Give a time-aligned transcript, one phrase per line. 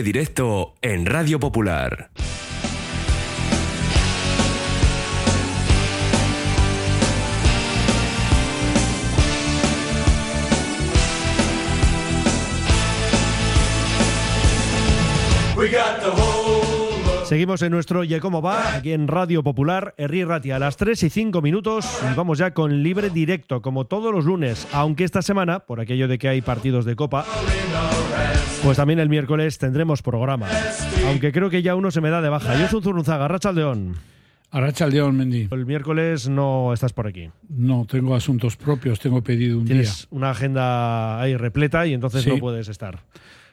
[0.00, 2.10] Libre directo en Radio Popular.
[17.24, 21.02] Seguimos en nuestro Ye Cómo Va, aquí en Radio Popular, Herri Ratia, a las 3
[21.02, 21.86] y 5 minutos.
[22.10, 26.08] Y vamos ya con libre directo, como todos los lunes, aunque esta semana, por aquello
[26.08, 27.26] de que hay partidos de Copa,
[28.62, 30.46] pues también el miércoles tendremos programa.
[31.06, 32.58] Aunque creo que ya uno se me da de baja.
[32.60, 33.94] Yo soy Zurunzaga, Racha León.
[34.52, 35.48] Arracha León, Mendy.
[35.52, 37.30] El miércoles no estás por aquí.
[37.48, 40.06] No, tengo asuntos propios, tengo pedido un Tienes día.
[40.10, 42.30] una agenda ahí repleta y entonces Sí.
[42.30, 42.98] no puedes estar.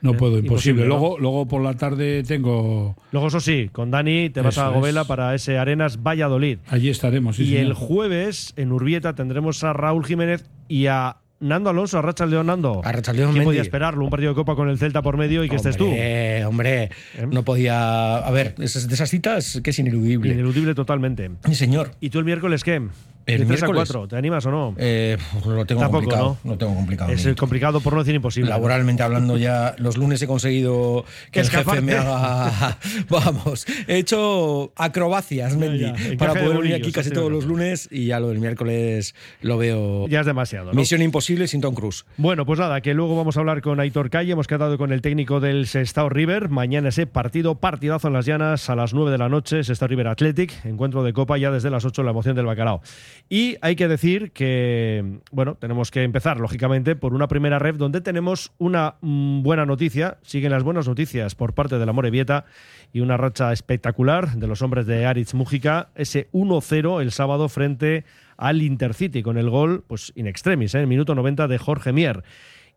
[0.02, 0.84] No Eh, puedo, imposible, imposible.
[0.84, 0.88] ¿no?
[0.90, 2.96] Luego, luego por la tarde tengo.
[3.12, 5.08] Luego, eso sí, con Dani te vas a Govela es.
[5.08, 6.60] para ese Arenas Valladolid.
[6.68, 7.36] Allí estaremos.
[7.36, 7.62] sí, y señor.
[7.62, 12.48] el jueves en Urbieta tendremos a Raúl Jiménez y a Nando Alonso, a Racha León
[12.48, 12.82] Nando.
[12.84, 13.46] Arrachaldeón, ¿Quién Mendy.
[13.46, 14.04] podía esperarlo?
[14.04, 15.86] Un partido de Copa con el Celta por medio y que estés tú.
[15.86, 16.84] Hombre, hombre,
[17.16, 17.28] ¿Eh?
[17.32, 18.18] no podía.
[18.18, 20.34] A ver, esas- de esas citas que es ineludible.
[20.34, 21.30] Ineludible totalmente.
[21.46, 21.92] Sí, señor.
[22.00, 22.82] ¿Y tú el miércoles qué?
[23.28, 23.74] El ¿De a miércoles.
[23.76, 24.08] cuatro?
[24.08, 24.74] ¿Te animas o no?
[24.78, 26.38] Eh, lo tengo Tampoco, complicado.
[26.44, 26.52] ¿no?
[26.52, 27.12] Lo tengo complicado.
[27.12, 28.50] es complicado por no decir imposible.
[28.50, 32.78] Laboralmente hablando ya, los lunes he conseguido que el jefe me haga...
[33.10, 37.90] Vamos, he hecho acrobacias, Mendy, ya, para de poder venir aquí casi todos los lunes
[37.92, 40.08] y ya lo del miércoles lo veo...
[40.08, 40.68] Ya es demasiado.
[40.68, 40.74] ¿no?
[40.74, 42.06] Misión imposible sin Tom Cruise.
[42.16, 44.32] Bueno, pues nada, que luego vamos a hablar con Aitor Calle.
[44.32, 46.48] Hemos quedado con el técnico del Sestao River.
[46.50, 49.66] Mañana ese partido, partidazo en las llanas a las 9 de la noche.
[49.66, 52.82] Sestao River Athletic, encuentro de Copa ya desde las 8, la emoción del bacalao.
[53.30, 58.02] Y hay que decir que, bueno, tenemos que empezar, lógicamente, por una primera ref donde
[58.02, 60.18] tenemos una mm, buena noticia.
[60.22, 62.46] Siguen las buenas noticias por parte de la Morevieta
[62.94, 65.90] y una racha espectacular de los hombres de Aritz Mújica.
[65.96, 68.06] Ese 1-0 el sábado frente
[68.38, 70.78] al Intercity con el gol, pues in extremis, ¿eh?
[70.78, 72.24] en el minuto 90 de Jorge Mier.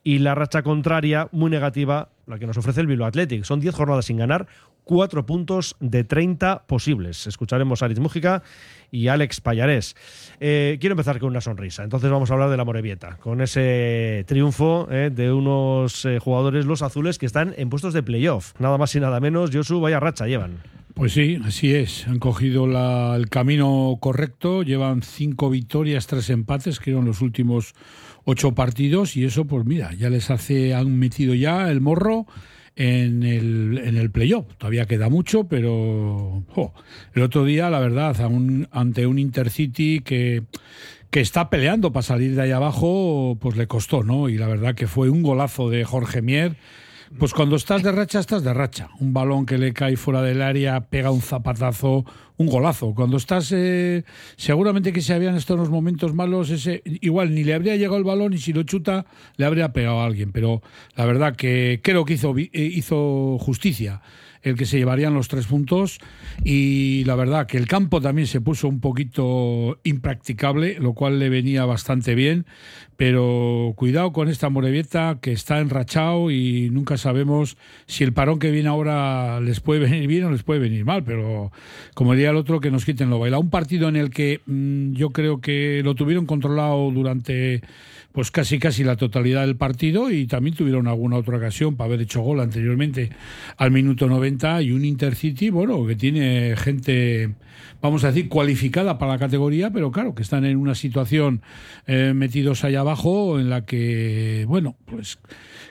[0.02, 3.44] Y la racha contraria, muy negativa, la que nos ofrece el Bilbao Athletic.
[3.44, 4.46] Son 10 jornadas sin ganar,
[4.90, 7.28] 4 puntos de 30 posibles.
[7.28, 8.42] Escucharemos a Aritz Mújica
[8.90, 9.94] y Alex Payarés.
[10.40, 11.84] Eh, quiero empezar con una sonrisa.
[11.84, 16.66] Entonces vamos a hablar de la Morevieta, con ese triunfo eh, de unos eh, jugadores,
[16.66, 18.52] los azules, que están en puestos de playoff.
[18.58, 19.50] Nada más y nada menos.
[19.52, 20.56] Josu, vaya racha llevan.
[20.94, 22.08] Pues sí, así es.
[22.08, 24.64] Han cogido la- el camino correcto.
[24.64, 27.74] Llevan cinco victorias, tres empates, que eran los últimos
[28.24, 29.16] ocho partidos.
[29.16, 30.74] Y eso, pues mira, ya les hace.
[30.74, 32.26] Han metido ya el morro
[32.76, 34.46] en el, en el playoff.
[34.58, 36.44] Todavía queda mucho, pero.
[37.14, 40.42] el otro día, la verdad, a un- ante un Intercity que
[41.10, 44.28] que está peleando para salir de ahí abajo, pues le costó, ¿no?
[44.28, 46.54] Y la verdad que fue un golazo de Jorge Mier.
[47.18, 48.88] Pues cuando estás de racha, estás de racha.
[49.00, 52.04] Un balón que le cae fuera del área, pega un zapatazo,
[52.36, 52.94] un golazo.
[52.94, 54.04] Cuando estás, eh,
[54.36, 58.04] seguramente que si habían estos unos momentos malos, ese igual ni le habría llegado el
[58.04, 59.06] balón y si lo chuta
[59.36, 60.30] le habría pegado a alguien.
[60.30, 60.62] Pero
[60.94, 64.02] la verdad que creo que hizo, eh, hizo justicia
[64.42, 65.98] el que se llevarían los tres puntos.
[66.44, 71.28] Y la verdad que el campo también se puso un poquito impracticable, lo cual le
[71.28, 72.46] venía bastante bien,
[72.96, 77.56] pero cuidado con esta Morevieta que está enrachado y nunca sabemos
[77.86, 81.02] si el parón que viene ahora les puede venir bien o les puede venir mal,
[81.04, 81.50] pero
[81.94, 83.40] como diría el otro, que nos quiten lo bailado.
[83.40, 87.62] Un partido en el que mm, yo creo que lo tuvieron controlado durante
[88.12, 92.00] pues casi casi la totalidad del partido y también tuvieron alguna otra ocasión para haber
[92.00, 93.10] hecho gol anteriormente
[93.56, 97.34] al minuto 90 y un Intercity, bueno, que tiene gente,
[97.80, 101.42] vamos a decir, cualificada para la categoría, pero claro, que están en una situación
[101.86, 105.18] eh, metidos allá abajo en la que, bueno, pues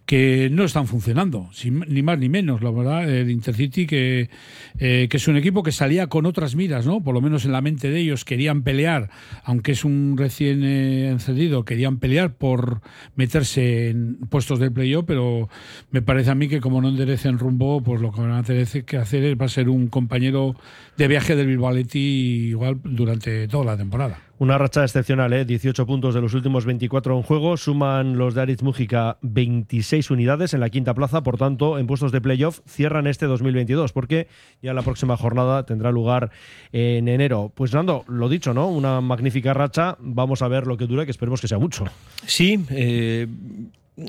[0.09, 4.31] que no están funcionando, ni más ni menos, la verdad, el Intercity que,
[4.79, 7.03] eh, que es un equipo que salía con otras miras, ¿no?
[7.03, 9.11] Por lo menos en la mente de ellos querían pelear,
[9.43, 12.81] aunque es un recién eh, encendido, querían pelear por
[13.15, 15.47] meterse en puestos del playoff, pero
[15.91, 18.67] me parece a mí que como no enderecen rumbo, pues lo que van a tener
[18.85, 20.55] que hacer es, va a ser un compañero
[20.99, 24.19] de viaje del Bilbao Athletic igual durante toda la temporada.
[24.37, 25.45] Una racha excepcional, ¿eh?
[25.45, 27.55] 18 puntos de los últimos 24 en juego.
[27.55, 31.23] Suman los de Aritz Mújica 26 unidades en la quinta plaza.
[31.23, 34.27] Por tanto, en puestos de playoff cierran este 2022, porque
[34.61, 36.31] ya la próxima jornada tendrá lugar
[36.73, 37.53] en enero.
[37.55, 38.67] Pues Nando, lo dicho, ¿no?
[38.67, 39.95] Una magnífica racha.
[40.01, 41.85] Vamos a ver lo que dura, que esperemos que sea mucho.
[42.25, 43.25] Sí, eh,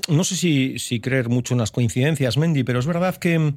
[0.08, 3.54] no sé si, si creer mucho en las coincidencias, Mendy, pero es verdad que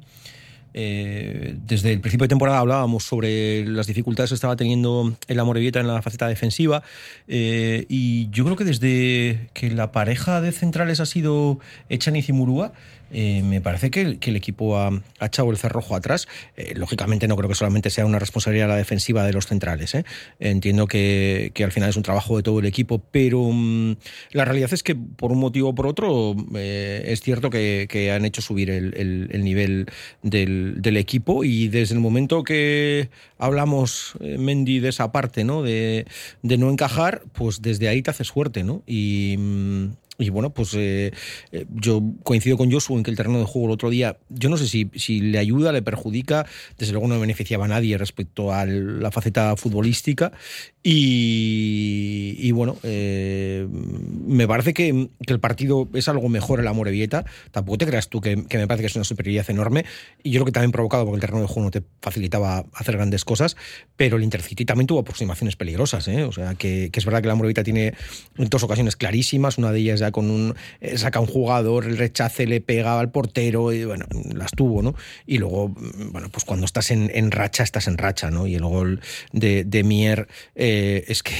[0.74, 5.78] eh, desde el principio de temporada hablábamos sobre las dificultades que estaba teniendo el Amorebieta
[5.78, 6.82] en la faceta defensiva
[7.28, 12.32] eh, y yo creo que desde que la pareja de centrales ha sido Echaniz y
[12.32, 12.72] Murúa,
[13.14, 14.90] eh, me parece que, el equipo ha,
[15.20, 16.26] echado el cerrojo atrás.
[16.56, 19.94] Eh, lógicamente no creo que solamente sea una responsabilidad la defensiva de los centrales.
[19.94, 20.04] ¿eh?
[20.40, 23.96] Entiendo que, al final es un trabajo de todo el equipo, pero mm,
[24.32, 28.42] la realidad es que por un motivo o por otro es cierto que, han hecho
[28.42, 29.86] subir el, nivel
[30.22, 33.08] del, equipo y desde el momento que
[33.38, 35.62] hablamos, Mendy, de esa parte, ¿no?
[35.62, 36.06] De,
[36.42, 38.82] de no encajar, pues desde ahí te haces fuerte, ¿no?
[38.86, 39.86] Y mm,
[40.18, 41.12] y bueno, pues eh,
[41.50, 44.48] eh, yo coincido con Josu en que el terreno de juego el otro día, yo
[44.48, 46.46] no sé si, si le ayuda, le perjudica,
[46.78, 50.32] desde luego no beneficiaba a nadie respecto a la faceta futbolística.
[50.86, 57.24] Y, bueno, eh, me parece que, el partido es algo mejor en la Morevieta.
[57.52, 59.86] Tampoco te creas tú que, me parece que es una superioridad enorme.
[60.22, 62.96] Y yo creo que también provocado porque el terreno de juego no te facilitaba hacer
[62.96, 63.56] grandes cosas.
[63.96, 66.06] Pero el Intercity también tuvo aproximaciones peligrosas.
[66.06, 67.94] O sea, que, es verdad que la Morevieta tiene
[68.36, 69.56] dos ocasiones clarísimas.
[69.56, 70.54] Una de ellas con un.
[70.80, 74.94] Eh, saca un jugador, el rechace le pega al portero, y bueno, las tuvo, ¿no?
[75.26, 78.46] Y luego, mm, bueno, pues cuando estás en, racha, estás en racha, ¿no?
[78.46, 79.00] Y el gol
[79.32, 81.34] de, Mier eh, es que,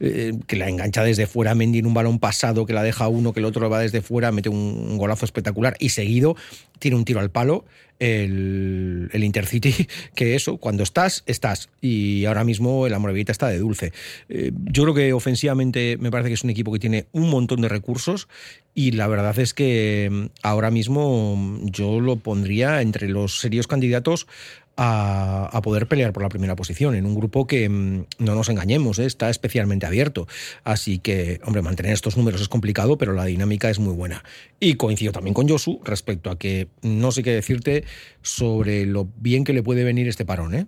[0.00, 3.32] eh, que la engancha desde fuera, Mendy en un balón pasado, que la deja uno,
[3.32, 6.36] que el otro va desde fuera, mete un golazo espectacular y seguido
[6.78, 7.64] tiene un tiro al palo
[8.00, 11.68] el, Intercity, que eso, cuando estás, estás.
[11.80, 13.92] Y ahora mismo el Amorebieta está de dulce.
[14.28, 17.60] Eh, yo creo que ofensivamente me parece que es un equipo que tiene un montón
[17.60, 18.26] de recursos
[18.74, 23.66] y la verdad es que mm, ahora mismo mm, yo lo pondría entre los serios
[23.66, 24.26] candidatos
[24.82, 28.98] a, poder pelear por la primera posición en un grupo que, mm, no nos engañemos,
[28.98, 29.04] ¿eh?
[29.04, 30.26] está especialmente abierto.
[30.64, 34.24] Así que, hombre, mantener estos números es complicado, pero la dinámica es muy buena.
[34.58, 37.84] Y coincido también con Josu respecto a que no sé qué decirte
[38.22, 40.54] sobre lo bien que le puede venir este parón.
[40.54, 40.66] ¿eh?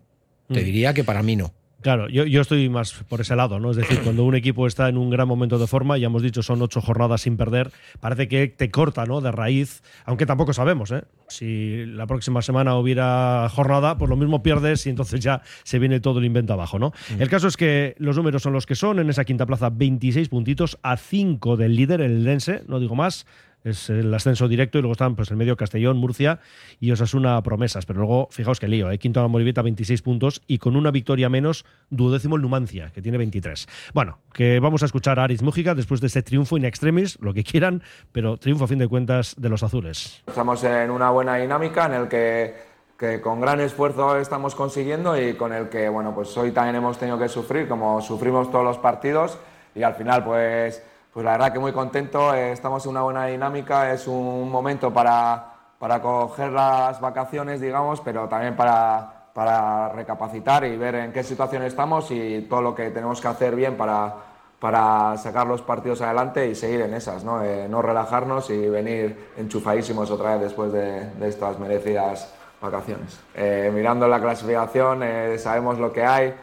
[0.48, 0.64] Te mm.
[0.64, 1.54] diría que para mí no.
[1.82, 3.72] Claro, yo, yo, estoy más por ese lado, ¿no?
[3.72, 6.42] Es decir, cuando un equipo está en un gran momento de forma, ya hemos dicho,
[6.42, 9.20] son ocho jornadas sin perder, parece que te corta, ¿no?
[9.20, 11.02] De raíz, aunque tampoco sabemos, ¿eh?
[11.28, 15.98] Si la próxima semana hubiera jornada, pues lo mismo pierdes y entonces ya se viene
[16.00, 16.92] todo el invento abajo, ¿no?
[17.16, 17.22] Mm.
[17.22, 20.28] El caso es que los números son los que son, en esa quinta plaza 26
[20.28, 23.26] puntitos a 5 del líder, el Dense, no digo más,
[23.64, 26.40] es el ascenso directo y luego están pues el medio Castellón, Murcia
[26.80, 28.98] y Osasuna promesas, pero luego fijaos que lío, ¿eh?
[28.98, 33.02] quinto a la Moribeta 26 puntos y con una victoria menos, duodécimo el Numancia, que
[33.02, 33.66] tiene 23.
[33.94, 37.34] Bueno, que vamos a escuchar a Aris Mújica después de este triunfo in extremis, lo
[37.34, 37.82] que quieran,
[38.12, 40.22] pero triunfo a fin de cuentas de los azules.
[40.26, 42.72] Estamos en una buena dinámica en el que
[43.02, 46.98] que con gran esfuerzo estamos consiguiendo y con el que, bueno, pues hoy también hemos
[46.98, 49.38] tenido que sufrir, como sufrimos todos los partidos,
[49.74, 50.80] y al final, pues
[51.12, 54.92] pues la verdad que muy contento, eh, estamos en una buena dinámica, es un momento
[54.92, 55.44] para,
[55.78, 61.64] para coger las vacaciones, digamos, pero también para, para recapacitar y ver en qué situación
[61.64, 64.14] estamos y todo lo que tenemos que hacer bien para,
[64.58, 69.32] para sacar los partidos adelante y seguir en esas, no, eh, no relajarnos y venir
[69.36, 73.20] enchufadísimos otra vez después de, de estas merecidas vacaciones.
[73.34, 75.02] Eh, mirando la clasificación,
[75.36, 76.34] sabemos lo que hay,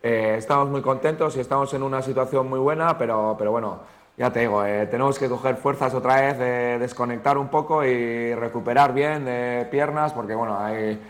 [0.00, 3.80] estamos muy contentos y estamos en una situación muy buena, pero, pero bueno,
[4.16, 8.34] ya te digo, eh, tenemos que coger fuerzas otra vez, de desconectar un poco y
[8.34, 11.00] recuperar bien de piernas, porque bueno, hay,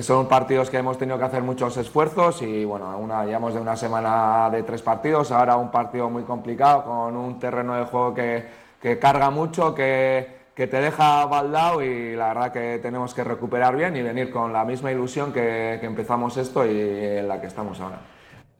[0.00, 3.76] son partidos que hemos tenido que hacer muchos esfuerzos y bueno, una, llevamos de una
[3.76, 8.44] semana de tres partidos, ahora un partido muy complicado con un terreno de juego que,
[8.80, 13.76] que carga mucho, que, que, te deja baldado y la verdad que tenemos que recuperar
[13.76, 17.46] bien y venir con la misma ilusión que, que empezamos esto y en la que
[17.46, 17.98] estamos ahora.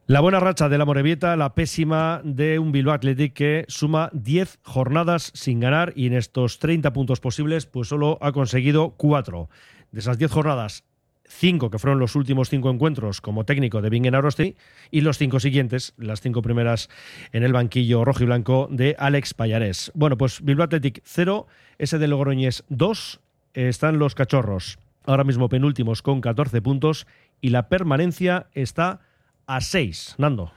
[0.08, 4.58] La buena racha de la Morevieta, la pésima de un Bilbao Athletic que suma 10
[4.64, 9.48] jornadas sin ganar y en estos 30 puntos posibles pues solo ha conseguido 4.
[9.92, 10.82] De esas 10 jornadas,
[11.28, 14.56] 5 que fueron los últimos 5 encuentros como técnico de Bingen Arosti
[14.90, 16.90] y los 5 siguientes, las 5 primeras
[17.30, 19.92] en el banquillo rojo y blanco de Alex Payarés.
[19.94, 21.46] Bueno, pues Bilbao Athletic 0,
[21.78, 23.20] ese de Logroñés 2,
[23.54, 27.06] están los cachorros ahora mismo penúltimos con 14 puntos
[27.40, 29.00] y la permanencia está
[29.46, 30.52] a 6, Nando.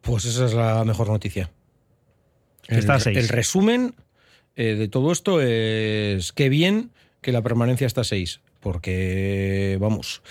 [0.00, 1.50] Pues esa es la mejor noticia.
[2.68, 3.16] Está a 6.
[3.16, 3.94] El resumen
[4.56, 8.40] eh, de todo esto es qué bien que la permanencia está a 6.
[8.60, 10.22] Porque, vamos,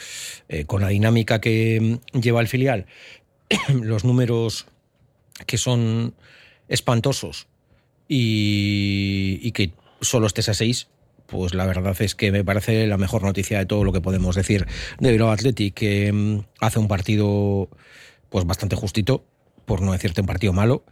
[0.48, 2.86] eh, con la dinámica que lleva el filial,
[3.74, 4.68] los números
[5.46, 6.13] que son
[6.70, 7.48] espantosos
[8.08, 10.88] y, y que solo estés a 6,
[11.31, 14.35] pues la verdad es que me parece la mejor noticia de todo lo que podemos
[14.35, 14.67] decir
[15.00, 17.69] de Bilbao Athletic, que mm, hace un partido
[18.29, 19.23] pues bastante justito,
[19.65, 20.83] por no decirte un partido malo.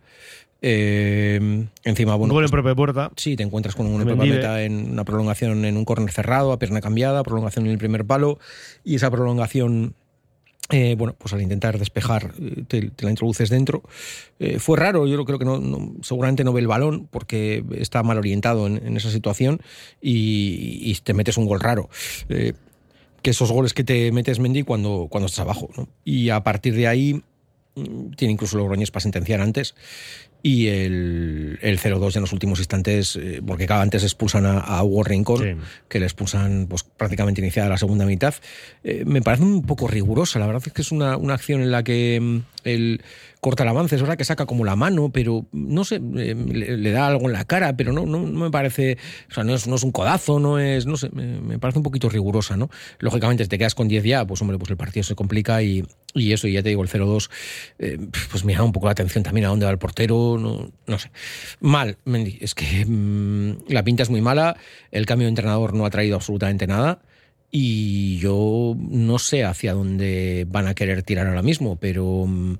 [0.61, 2.33] Eh, encima, bueno.
[2.33, 3.11] Gol en propia puerta.
[3.15, 6.59] Sí, te encuentras con un propia meta en una prolongación en un córner cerrado, a
[6.59, 8.39] pierna cambiada, prolongación en el primer palo,
[8.83, 9.93] y esa prolongación
[10.71, 13.81] eh, bueno, pues al intentar despejar eh, te, la introduces dentro.
[14.39, 18.19] Eh, fue raro, yo creo que no, seguramente no ve el balón porque está mal
[18.19, 19.61] orientado en, esa situación
[19.99, 21.89] y, te metes un gol raro.
[22.27, 25.69] que esos goles que te metes Mendy cuando, cuando estás abajo.
[26.05, 27.21] Y a partir de ahí
[27.75, 29.75] mm, tiene incluso Logroñés para sentenciar antes
[30.41, 35.03] y el, el 0-2 en los últimos instantes, eh, porque cada antes expulsan a, Hugo
[35.03, 38.33] Rincón, que le expulsan pues, prácticamente iniciada la segunda mitad.
[38.83, 41.71] Eh, me parece un poco rigurosa, la verdad es que es una, una acción en
[41.71, 43.01] la que mm, el
[43.39, 46.91] corta el avance, es verdad que saca como la mano, pero no sé, eh, le,
[46.91, 48.97] da algo en la cara, pero no, no, me parece,
[49.29, 51.83] o sea, no es, no es un codazo, no es, no sé, me, parece un
[51.83, 52.69] poquito rigurosa, ¿no?
[52.99, 55.85] Lógicamente, si te quedas con 10 ya, pues hombre, pues el partido se complica y,
[56.13, 57.29] y eso, y ya te digo, el 0-2,
[57.79, 57.97] eh,
[58.29, 60.99] pues me da un poco la atención también a dónde va el portero, no, no
[60.99, 61.11] sé.
[61.61, 64.57] Mal, Mendy, es que mm, la pinta es muy mala,
[64.91, 66.99] el cambio de entrenador no ha traído absolutamente nada
[67.51, 72.55] y yo no sé hacia dónde van a querer tirar ahora mismo, pero mm,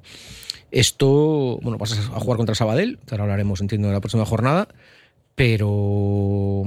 [0.71, 4.67] esto, bueno, vas a jugar contra Sabadell, ahora hablaremos, entiendo, de la próxima jornada,
[5.35, 6.63] pero,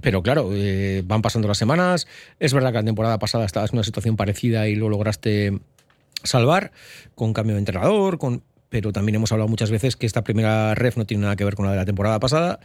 [0.00, 2.06] pero claro, eh, van pasando las semanas.
[2.38, 5.58] Es verdad que la temporada pasada estabas en una situación parecida y lo lograste
[6.22, 6.72] salvar
[7.14, 10.96] con cambio de entrenador, con, pero también hemos hablado muchas veces que esta primera ref
[10.96, 12.60] no tiene nada que ver con la de la temporada pasada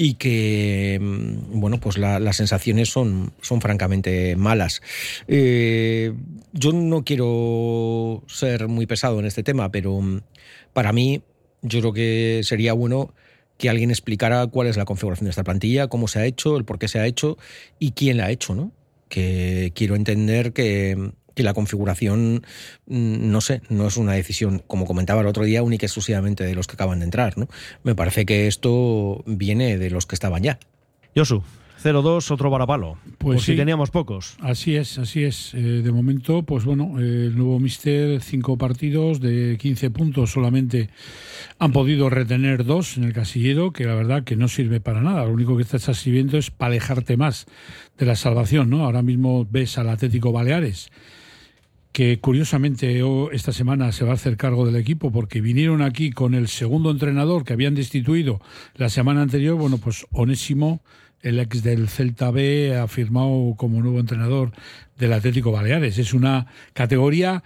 [0.00, 4.80] y que, mm, bueno, pues las sensaciones son, son francamente malas.
[5.26, 6.14] Eh,
[6.52, 10.20] yo no quiero ser muy pesado en este tema, pero mm,
[10.72, 11.22] para mí
[11.62, 13.12] yo creo que sería bueno
[13.58, 16.64] que alguien explicara cuál es la configuración de esta plantilla, cómo se ha hecho, el
[16.64, 17.36] por qué se ha hecho
[17.80, 18.70] y quién la ha hecho, ¿no?
[19.08, 22.42] Que quiero entender que, que la configuración,
[22.86, 26.42] mm, no sé, no es una decisión, como comentaba el otro día, única y exclusivamente
[26.42, 27.38] de los que acaban de entrar.
[27.38, 27.46] ¿no?
[27.84, 30.58] Me parece que esto viene de los que estaban ya.
[31.14, 31.44] Josu.
[31.80, 32.98] 0-2, otro varapalo.
[33.18, 34.36] Pues sí, si teníamos pocos.
[34.40, 35.54] Así es, así es.
[35.54, 40.90] Eh, de momento, pues bueno, el nuevo Mister, cinco partidos de 15 puntos solamente
[41.60, 45.24] han podido retener dos en el casillero, que la verdad que no sirve para nada.
[45.24, 47.46] Lo único que estás sirviendo es para alejarte más
[47.96, 48.84] de la salvación, ¿no?
[48.84, 50.90] Ahora mismo ves al Atlético Baleares
[51.92, 53.02] que curiosamente
[53.32, 56.90] esta semana se va a hacer cargo del equipo porque vinieron aquí con el segundo
[56.90, 58.40] entrenador que habían destituido
[58.74, 59.56] la semana anterior.
[59.56, 60.82] Bueno, pues Onésimo,
[61.22, 64.52] el ex del Celta B, ha firmado como nuevo entrenador
[64.96, 65.98] del Atlético Baleares.
[65.98, 67.42] Es una categoría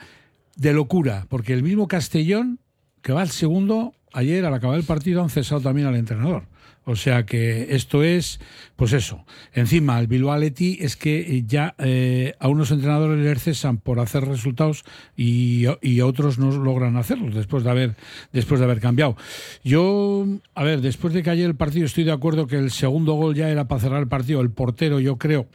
[0.57, 2.59] de locura, porque el mismo Castellón,
[3.01, 6.45] que va al segundo, ayer al acabar el partido han cesado también al entrenador.
[6.85, 8.41] O sea que esto es,
[8.75, 9.25] pues eso.
[9.53, 14.85] Encima, el Bilbao es que ya eh, a unos entrenadores les cesan por hacer resultados
[15.17, 17.97] y, y, otros no logran hacerlos después de haber
[18.33, 19.17] después de haber cambiado.
[19.63, 23.13] Yo, a ver, después de que ayer el partido estoy de acuerdo que el segundo
[23.15, 24.41] gol ya era para cerrar el partido.
[24.41, 25.47] El portero, yo creo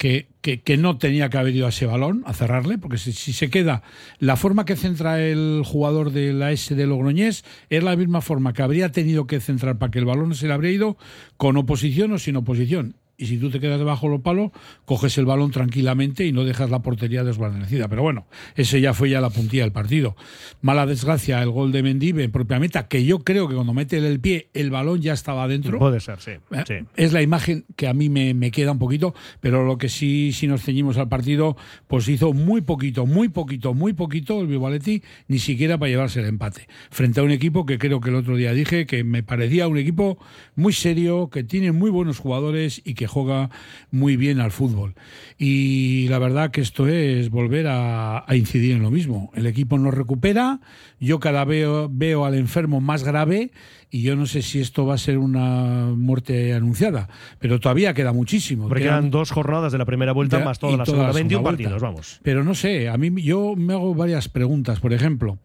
[0.00, 3.50] que, que, no tenía que haber ido a ese balón a cerrarle, porque si, se
[3.50, 3.82] queda
[4.18, 8.54] la forma que centra el jugador de la S de Logroñés es la misma forma
[8.54, 10.96] que habría tenido que centrar para que el balón se le habría ido
[11.36, 14.50] con oposición o sin oposición y si tú te quedas debajo del palo,
[14.86, 17.86] coges el balón tranquilamente y no dejas la portería desguarnecida.
[17.86, 20.16] Pero bueno, ese ya fue ya la puntilla del partido.
[20.62, 23.98] Mala desgracia el gol de Mendive en propia meta, que yo creo que cuando mete
[23.98, 25.78] el pie, el balón ya estaba dentro.
[25.78, 26.30] Puede ser, sí.
[26.50, 30.32] Eh, es la imagen que a mí me, queda un poquito, pero lo que sí,
[30.32, 31.58] si nos ceñimos al partido,
[31.88, 36.26] pues hizo muy poquito, muy poquito, muy poquito el Vivaletti, ni siquiera para llevarse el
[36.26, 36.68] empate.
[36.90, 39.76] Frente a un equipo que creo que el otro día dije que me parecía un
[39.76, 40.18] equipo
[40.56, 43.50] muy serio, que tiene muy buenos jugadores y que juega
[43.90, 44.94] muy bien al fútbol.
[45.36, 49.30] Y la verdad que esto es volver a, incidir en lo mismo.
[49.34, 50.60] El equipo no recupera,
[50.98, 53.50] yo cada vez veo, veo al enfermo más grave
[53.90, 58.12] y yo no sé si esto va a ser una muerte anunciada, pero todavía queda
[58.12, 58.68] muchísimo.
[58.68, 62.20] Porque quedan, dos jornadas de la primera vuelta más toda la segunda, 21 partidos, vamos.
[62.22, 64.78] Pero no sé, a mí yo me hago varias preguntas.
[64.78, 65.38] Por ejemplo,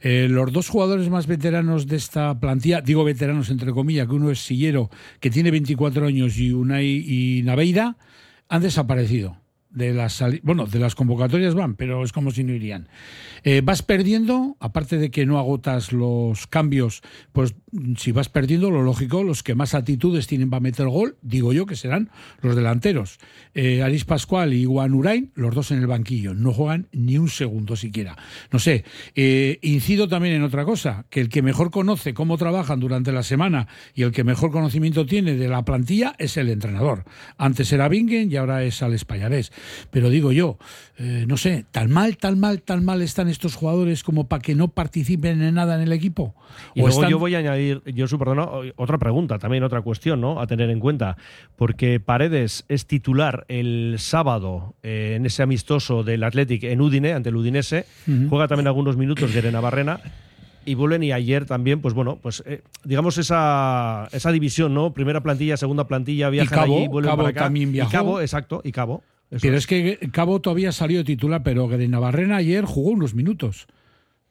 [0.00, 4.30] eh, los dos jugadores más veteranos de esta plantilla, digo veteranos entre comillas, que uno
[4.30, 4.90] es Sillero,
[5.20, 7.96] que tiene 24 años, y Unai y Naveira,
[8.48, 9.36] han desaparecido
[9.70, 12.88] de las bueno de las convocatorias van pero es como si no irían.
[13.44, 17.54] Eh, vas perdiendo aparte de que no agotas los cambios pues
[17.96, 21.66] si vas perdiendo lo lógico los que más actitudes tienen para meter gol digo yo
[21.66, 22.10] que serán
[22.40, 23.18] los delanteros.
[23.54, 27.28] Eh, Aris Pascual y Juan Urain los dos en el banquillo no juegan ni un
[27.28, 28.16] segundo siquiera.
[28.50, 28.84] No sé
[29.14, 33.22] eh, incido también en otra cosa que el que mejor conoce cómo trabajan durante la
[33.22, 37.04] semana y el que mejor conocimiento tiene de la plantilla es el entrenador.
[37.38, 39.52] Antes era Bingen y ahora es Alex Payarés
[39.90, 40.58] Pero digo yo,
[40.98, 44.54] eh, no sé, tan mal, tan mal, tan mal están estos jugadores como para que
[44.54, 46.34] no participen en nada en el equipo.
[46.74, 48.16] Y luego yo voy a añadir, yo su
[48.76, 50.40] otra pregunta, también otra cuestión, ¿no?
[50.40, 51.16] A tener en cuenta,
[51.56, 57.28] porque Paredes es titular el sábado eh, en ese amistoso del Athletic en Udine ante
[57.28, 57.86] el Udinese,
[58.28, 60.00] juega también algunos minutos de Barrena
[60.64, 64.92] y vuelven y ayer también, pues bueno, pues eh, digamos esa, esa división, ¿no?
[64.92, 67.40] Primera plantilla, segunda plantilla, viajan Cabo, allí, vuelven Cabo para acá.
[67.44, 67.88] también viajó.
[67.88, 69.02] Y Cabo, exacto, y Cabo.
[69.40, 69.66] Pero es.
[69.66, 73.66] que Cabo todavía salió titular, pero Navarrena ayer jugó unos minutos.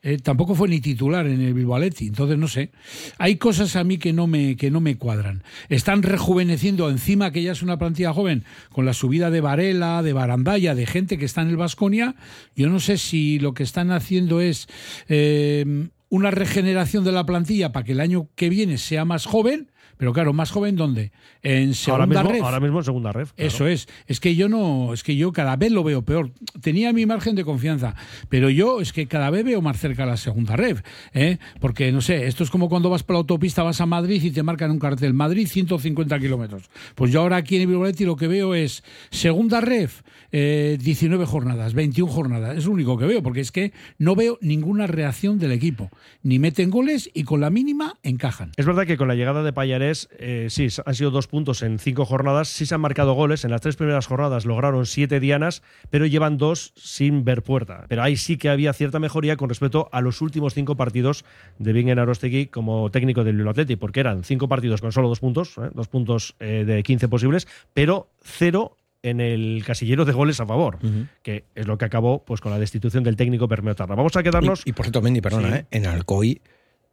[0.01, 2.71] Eh, tampoco fue ni titular en el Bilbaoletti, entonces no sé.
[3.17, 5.43] Hay cosas a mí que no me que no me cuadran.
[5.67, 10.13] Están rejuveneciendo encima que ya es una plantilla joven con la subida de Varela, de
[10.13, 12.15] Barandaya, de gente que está en el Vasconia.
[12.55, 14.67] Yo no sé si lo que están haciendo es
[15.09, 19.69] eh, una regeneración de la plantilla para que el año que viene sea más joven
[19.99, 21.11] pero claro, más joven ¿dónde?
[21.43, 22.41] En segunda ahora red.
[22.41, 23.27] Ahora mismo en segunda red.
[23.35, 23.89] Eso es.
[24.07, 26.31] Es que yo no, es que yo cada vez lo veo peor.
[26.61, 27.95] Tenía mi margen de confianza,
[28.29, 30.77] pero yo es que cada vez veo más cerca la segunda red.
[31.13, 31.37] ¿eh?
[31.59, 34.31] Porque no sé, esto es como cuando vas por la autopista, vas a Madrid y
[34.31, 36.69] te marcan un cartel Madrid 150 kilómetros.
[36.95, 39.89] Pues yo ahora aquí en Bilbao lo que veo es segunda red,
[40.31, 42.57] eh, 19 jornadas, 21 jornadas.
[42.57, 45.89] Es lo único que veo, porque es que no veo ninguna reacción del equipo.
[46.23, 48.53] Ni meten goles y con la mínima encajan.
[48.55, 51.79] Es verdad que con la llegada de Payaré eh, sí, han sido dos puntos en
[51.79, 52.47] cinco jornadas.
[52.47, 53.45] Sí se han marcado goles.
[53.45, 57.85] En las tres primeras jornadas lograron siete dianas, pero llevan dos sin ver puerta.
[57.87, 61.25] Pero ahí sí que había cierta mejoría con respecto a los últimos cinco partidos
[61.57, 65.19] de Bingen Arostegui como técnico del Bilbao Athletic, porque eran cinco partidos con solo dos
[65.19, 65.69] puntos, ¿eh?
[65.73, 70.77] dos puntos eh, de 15 posibles, pero cero en el casillero de goles a favor,
[71.23, 73.95] que es lo que acabó pues con la destitución del técnico Bermeo Tarra.
[73.95, 74.63] Vamos a quedarnos.
[74.65, 76.41] Y, por cierto, Mendy, perdona, en Alcoy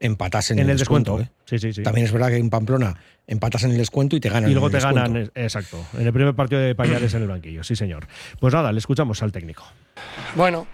[0.01, 1.21] empatas en, el, descuento.
[1.21, 1.31] ¿eh?
[1.45, 1.83] Sí, sí, sí.
[1.83, 2.95] También es verdad que en Pamplona
[3.27, 4.51] empatas en el descuento y te ganan.
[4.51, 7.77] Y luego te ganan, exacto, en el primer partido de Pañales en el banquillo, sí
[7.77, 8.07] señor.
[8.39, 9.65] Pues nada, le escuchamos al técnico.
[10.35, 10.67] Bueno,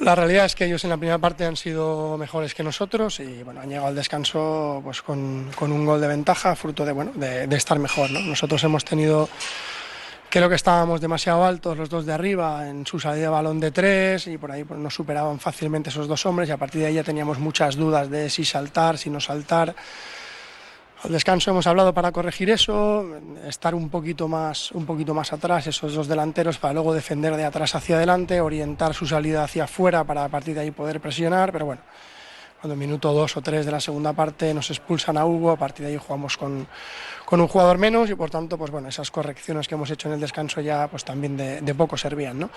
[0.00, 3.42] la realidad es que ellos en la primera parte han sido mejores que nosotros y
[3.42, 7.46] bueno, han llegado al descanso pues con, un gol de ventaja, fruto de, bueno, de,
[7.46, 8.10] de estar mejor.
[8.10, 8.20] ¿no?
[8.20, 9.28] Nosotros hemos tenido
[10.30, 13.70] Creo que estábamos demasiado altos los dos de arriba en su salida de balón de
[13.70, 16.88] tres y por ahí pues, nos superaban fácilmente esos dos hombres y a partir de
[16.88, 19.74] ahí ya teníamos muchas dudas de si saltar, si no saltar.
[21.02, 23.06] Al descanso hemos hablado para corregir eso,
[23.46, 27.46] estar un poquito más, un poquito más atrás, esos dos delanteros, para luego defender de
[27.46, 31.52] atrás hacia adelante, orientar su salida hacia afuera para a partir de ahí poder presionar,
[31.52, 31.80] pero bueno,
[32.60, 35.56] cuando en minuto dos o tres de la segunda parte nos expulsan a Hugo, a
[35.56, 36.66] partir de ahí jugamos con,
[37.28, 40.14] con un jugador menos y por tanto, pues bueno, esas correcciones que hemos hecho en
[40.14, 42.48] el descanso ya pues también de, de poco servían, ¿no?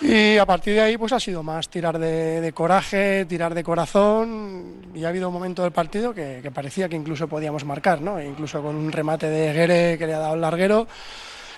[0.00, 3.62] Y a partir de ahí pues ha sido más tirar de, de, coraje, tirar de
[3.62, 8.00] corazón y ha habido un momento del partido que, que parecía que incluso podíamos marcar,
[8.00, 8.18] ¿no?
[8.18, 10.88] E incluso con un remate de Guere que le ha dado el larguero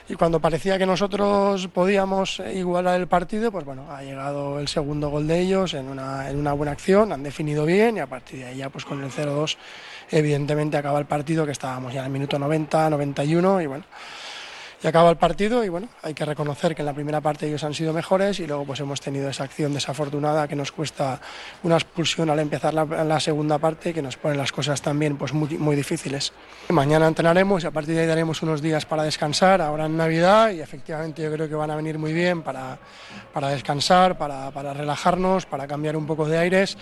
[0.09, 5.09] y cuando parecía que nosotros podíamos igualar el partido, pues bueno, ha llegado el segundo
[5.09, 8.41] gol de ellos en una, en una buena acción, han definido bien y a partir
[8.41, 9.57] de ahí ya pues con el 0-2
[10.11, 13.85] evidentemente acaba el partido que estábamos ya en el minuto 90, 91 y bueno,
[14.85, 17.65] y acaba el partido y bueno, hay que reconocer que en la primera parte ellos
[17.65, 21.23] han sido mejores y luego pues hemos tenido esa acción desafortunada que nos cuesta
[21.63, 25.57] una expulsión al empezar la, segunda parte que nos pone las cosas también pues muy,
[25.57, 26.35] muy difíciles.
[26.69, 30.51] Mañana entrenaremos y a partir de ahí daremos unos días para descansar, ahora en Navidad
[30.51, 32.79] y efectivamente yo creo que van a venir muy bien para,
[33.33, 36.77] para descansar, para, para relajarnos, para cambiar un poco de aires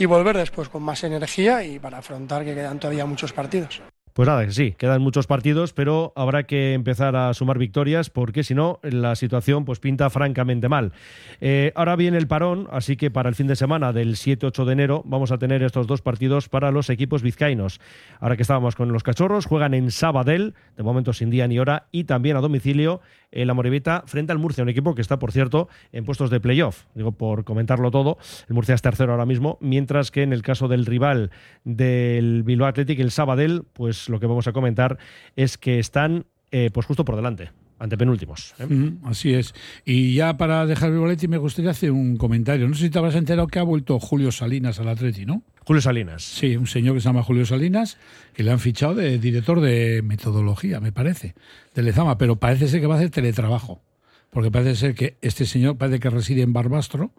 [0.00, 3.82] y volver después con más energía y para afrontar que quedan todavía muchos partidos.
[4.16, 8.54] Pues nada, sí, quedan muchos partidos, pero habrá que empezar a sumar victorias porque si
[8.54, 10.94] no, la situación pues pinta francamente mal.
[11.42, 14.72] Eh, ahora viene el parón, así que para el fin de semana del 7-8 de
[14.72, 17.78] enero vamos a tener estos dos partidos para los equipos vizcaínos.
[18.18, 21.88] Ahora que estábamos con los cachorros, juegan en Sabadell, de momento sin día ni hora,
[21.92, 23.02] y también a domicilio
[23.44, 26.84] la Morevita frente al Murcia, un equipo que está, por cierto, en puestos de playoff.
[26.94, 28.18] Digo, por comentarlo todo,
[28.48, 31.30] el Murcia es tercero ahora mismo, mientras que en el caso del rival
[31.64, 34.98] del Bilbao Athletic, el Sabadell, pues lo que vamos a comentar
[35.34, 38.54] es que están eh, pues justo por delante ante penúltimos.
[38.58, 38.66] ¿eh?
[38.66, 39.54] Mm, así es.
[39.84, 42.68] Y ya para dejar el boletín me gustaría hacer un comentario.
[42.68, 45.42] No sé si te habrás enterado que ha vuelto Julio Salinas al Atleti, ¿no?
[45.64, 46.22] Julio Salinas.
[46.22, 47.98] Sí, un señor que se llama Julio Salinas,
[48.32, 51.34] que le han fichado de director de metodología, me parece,
[51.74, 53.82] de Lezama, pero parece ser que va a hacer teletrabajo.
[54.30, 57.10] Porque parece ser que este señor parece que reside en Barbastro,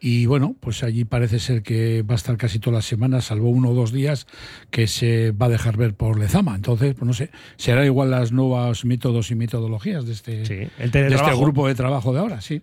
[0.00, 3.50] y bueno, pues allí parece ser que va a estar casi todas las semanas, salvo
[3.50, 4.26] uno o dos días,
[4.70, 6.54] que se va a dejar ver por Lezama.
[6.54, 10.90] Entonces, pues no sé, será igual las nuevos métodos y metodologías de este, sí, el
[10.90, 12.62] de este grupo de trabajo de ahora, sí.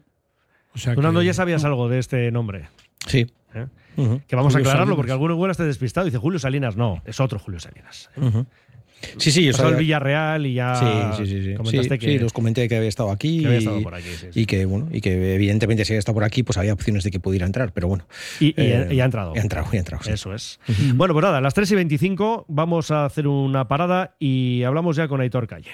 [0.73, 1.69] O sea Fernando, que, ya sabías no.
[1.69, 2.67] algo de este nombre.
[3.07, 3.27] Sí.
[3.53, 3.67] ¿Eh?
[3.95, 4.23] Uh -huh.
[4.27, 4.95] Que vamos Julio a aclararlo Salinas.
[4.97, 6.75] porque alguno igual está despistado y dice Julio Salinas.
[6.75, 8.09] No, es otro Julio Salinas.
[8.17, 8.19] ¿eh?
[8.19, 8.45] Uh -huh.
[9.17, 12.33] Sí, sí, yo pasó el Villarreal y ya sí, sí, sí, comentaste que sí, los
[12.33, 14.41] comenté que había estado aquí, que había estado por aquí sí, sí.
[14.41, 17.11] y que bueno y que evidentemente si había estado por aquí pues había opciones de
[17.11, 18.07] que pudiera entrar, pero bueno.
[18.39, 19.33] Y, y, eh, y ha entrado.
[19.35, 20.03] Ha entrado, ha entrado.
[20.03, 20.11] Sí.
[20.11, 20.59] Eso es.
[20.95, 24.95] Bueno, pues nada, a las 3 y 25 vamos a hacer una parada y hablamos
[24.95, 25.71] ya con Aitor Calle.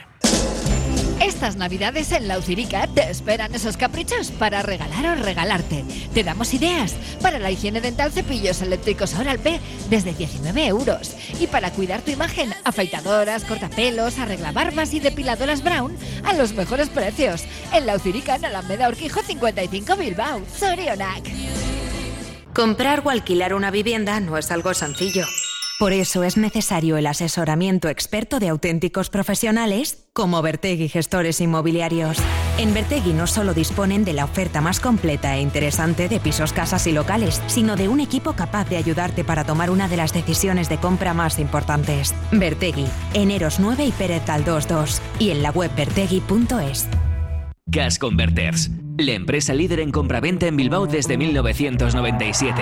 [1.21, 5.85] Estas navidades en la Ucirica te esperan esos caprichos para regalar o regalarte.
[6.15, 9.59] Te damos ideas para la higiene dental cepillos eléctricos Oral B
[9.91, 11.15] desde 19 euros.
[11.39, 17.43] Y para cuidar tu imagen, afeitadoras, cortapelos, arreglabarbas y depiladoras Brown a los mejores precios.
[17.71, 21.23] En la Ucirica en Alameda Orquijo 55 Bilbao, Sorionac.
[22.55, 25.27] Comprar o alquilar una vivienda no es algo sencillo.
[25.77, 32.17] Por eso es necesario el asesoramiento experto de auténticos profesionales como Bertegui Gestores Inmobiliarios.
[32.57, 36.85] En Bertegui no solo disponen de la oferta más completa e interesante de pisos, casas
[36.87, 40.67] y locales, sino de un equipo capaz de ayudarte para tomar una de las decisiones
[40.67, 42.13] de compra más importantes.
[42.31, 46.87] Bertegui, Eneros 9 y Pérez Galdós 2 y en la web bertegui.es.
[47.67, 52.61] Gas Converters, la empresa líder en compraventa en Bilbao desde 1997.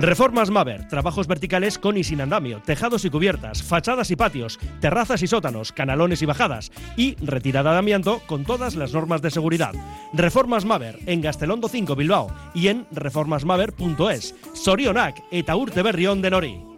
[0.00, 5.22] Reformas Maver, trabajos verticales con y sin andamio, tejados y cubiertas, fachadas y patios, terrazas
[5.22, 6.72] y sótanos, canalones y bajadas.
[6.96, 9.74] Y retirada de amianto con todas las normas de seguridad.
[10.14, 10.98] Reformas Maver.
[11.04, 12.28] En Gastelondo 5 Bilbao.
[12.54, 14.34] Y en reformasmaver.es.
[14.54, 16.69] Sorionac eta Urte Berrión de Nori.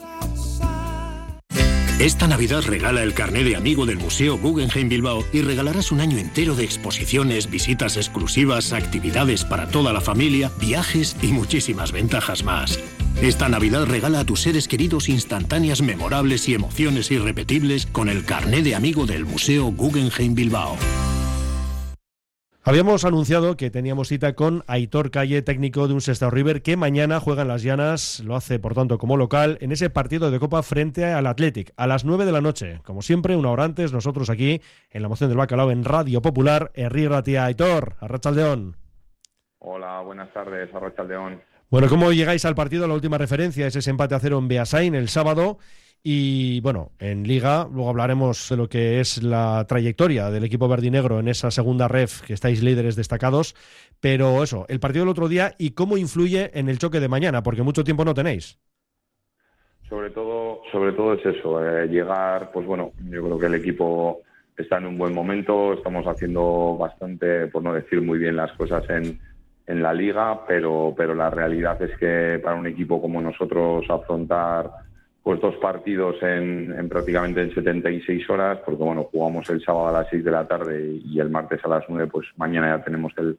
[2.03, 6.19] Esta Navidad regala el carné de amigo del Museo Guggenheim Bilbao y regalarás un año
[6.19, 12.81] entero de exposiciones, visitas exclusivas, actividades para toda la familia, viajes y muchísimas ventajas más.
[13.23, 18.63] Esta Navidad regala a tus seres queridos instantáneas memorables y emociones irrepetibles con el carné
[18.63, 20.77] de amigo del Museo Guggenheim Bilbao.
[22.65, 27.19] Habíamos anunciado que teníamos cita con Aitor Calle, técnico de un Sestao River, que mañana
[27.19, 30.63] juega en las Llanas, lo hace por tanto como local, en ese partido de Copa
[30.63, 32.79] frente al Athletic, a las 9 de la noche.
[32.85, 36.71] Como siempre, una hora antes, nosotros aquí, en la moción del Bacalao, en Radio Popular,
[36.75, 38.77] Herri Ratia Aitor, Arrachaldeón.
[39.59, 41.43] Hola, buenas tardes, Arrachaldeón.
[41.69, 42.87] Bueno, ¿cómo llegáis al partido?
[42.87, 45.59] La última referencia es ese empate a cero en Beasain el sábado.
[46.05, 51.21] Y bueno, en Liga, luego hablaremos de lo que es la trayectoria del equipo verdinegro
[51.21, 53.55] en esa segunda ref, que estáis líderes destacados.
[54.01, 57.45] Pero eso, el partido del otro día y cómo influye en el choque de mañana,
[57.45, 58.59] porque mucho tiempo no tenéis.
[59.89, 64.23] Sobre todo, sobre todo es eso, eh, llegar, pues bueno, yo creo que el equipo
[64.57, 68.89] está en un buen momento, estamos haciendo bastante, por no decir muy bien las cosas
[68.91, 69.21] en,
[69.67, 74.71] en la liga, pero, pero la realidad es que para un equipo como nosotros afrontar
[75.23, 79.93] pues dos partidos en, en, prácticamente en 76 horas, porque bueno, jugamos el sábado a
[79.93, 83.13] las 6 de la tarde y el martes a las 9, pues mañana ya tenemos
[83.19, 83.39] el,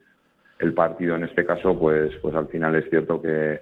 [0.60, 3.62] el partido en este caso, pues, pues al final es cierto que,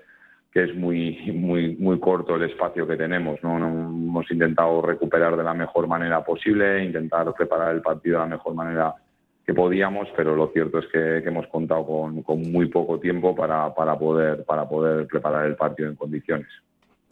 [0.52, 3.58] que es muy, muy, muy corto el espacio que tenemos, ¿no?
[3.58, 8.54] Hemos intentado recuperar de la mejor manera posible, intentar preparar el partido de la mejor
[8.54, 8.94] manera
[9.46, 13.36] que podíamos, pero lo cierto es que, que hemos contado con, con, muy poco tiempo
[13.36, 16.50] para, para, poder, para poder preparar el partido en condiciones.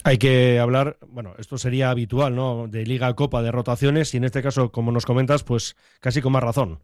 [0.04, 2.68] Hay que hablar, bueno, esto sería habitual, ¿no?
[2.68, 6.32] De Liga Copa, de rotaciones, y en este caso, como nos comentas, pues casi con
[6.32, 6.80] más razón.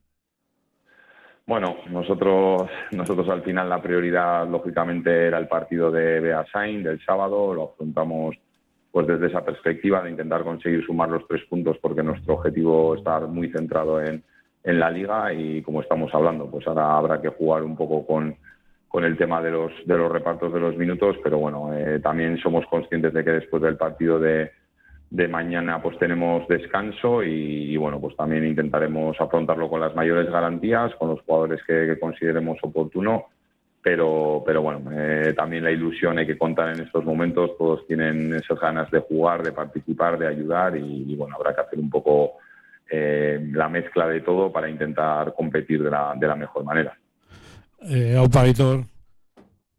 [1.47, 7.53] Bueno, nosotros, nosotros al final la prioridad, lógicamente, era el partido de Beasain del sábado.
[7.53, 8.35] Lo afrontamos
[8.91, 13.19] pues desde esa perspectiva de intentar conseguir sumar los tres puntos, porque nuestro objetivo está
[13.19, 14.23] muy centrado en,
[14.63, 18.35] en la liga y como estamos hablando, pues ahora habrá que jugar un poco con
[18.95, 22.37] con el tema de los, de los repartos de los minutos, pero bueno, eh, también
[22.37, 24.53] somos conscientes de que después del partido de,
[25.09, 30.95] de mañana pues tenemos descanso y, bueno, pues también intentaremos afrontarlo con las mayores garantías,
[30.95, 33.25] con los jugadores que, que consideremos oportuno,
[33.83, 38.33] pero, pero bueno, eh, también la ilusión hay que contar en estos momentos, todos tienen
[38.33, 41.89] esas ganas de jugar, de participar, de ayudar y, y bueno, habrá que hacer un
[41.89, 42.35] poco
[42.89, 46.97] eh, la mezcla de todo para intentar competir de la, de la mejor manera.
[47.87, 48.83] Eh, Aupa, Víctor.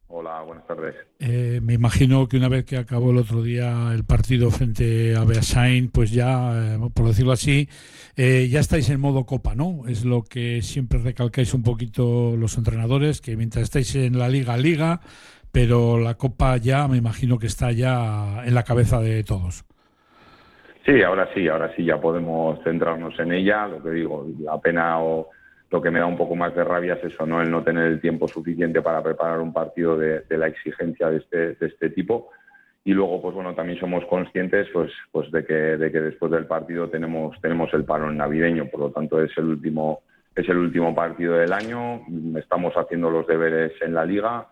[0.08, 0.94] Hola, buenas buenas tardes.
[1.18, 5.24] Eh, me imagino que una vez que acabó el otro día el partido frente a
[5.24, 7.68] Beasain, pues ya, eh, por decirlo así,
[8.16, 9.82] eh, ya estáis en modo copa, ¿no?
[9.88, 14.56] Es lo que siempre recalcáis un poquito los entrenadores, que mientras estáis en la liga,
[14.56, 15.00] liga,
[15.52, 19.64] pero la copa ya me imagino que está ya en la cabeza de todos.
[20.84, 23.66] Sí, ahora sí, ahora sí ya podemos centrarnos en ella.
[23.66, 25.30] Lo que digo, la pena o
[25.70, 27.42] lo que me da un poco más de rabia es eso, ¿no?
[27.42, 31.54] El no tener el tiempo suficiente para preparar un partido de, la exigencia de este,
[31.54, 32.30] de este tipo.
[32.84, 36.46] Y luego, pues bueno, también somos conscientes pues, pues de, que, de que después del
[36.46, 40.02] partido tenemos, tenemos el parón navideño, por lo tanto es el último,
[40.36, 42.02] es el último partido del año,
[42.38, 44.46] estamos haciendo los deberes en la liga.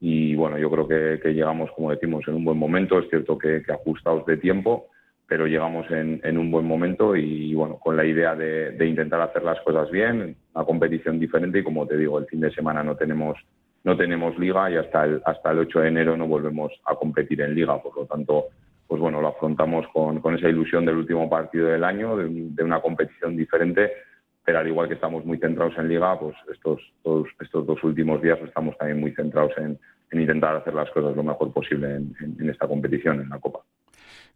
[0.00, 3.62] Y bueno, yo creo que, llegamos, como decimos, en un buen momento, es cierto que,
[3.62, 4.88] que ajustados de tiempo,
[5.26, 9.20] pero llegamos en, en, un buen momento y bueno, con la idea de, de, intentar
[9.22, 12.82] hacer las cosas bien, una competición diferente y como te digo, el fin de semana
[12.82, 13.36] no tenemos
[13.84, 17.40] no tenemos liga y hasta el hasta el 8 de enero no volvemos a competir
[17.40, 18.46] en liga, por lo tanto,
[18.86, 22.80] pues bueno, lo afrontamos con, con esa ilusión del último partido del año, de, una
[22.80, 23.92] competición diferente,
[24.44, 28.20] pero al igual que estamos muy centrados en liga, pues estos todos estos dos últimos
[28.20, 29.78] días estamos también muy centrados en,
[30.10, 33.60] en intentar hacer las cosas lo mejor posible en esta competición, en la Copa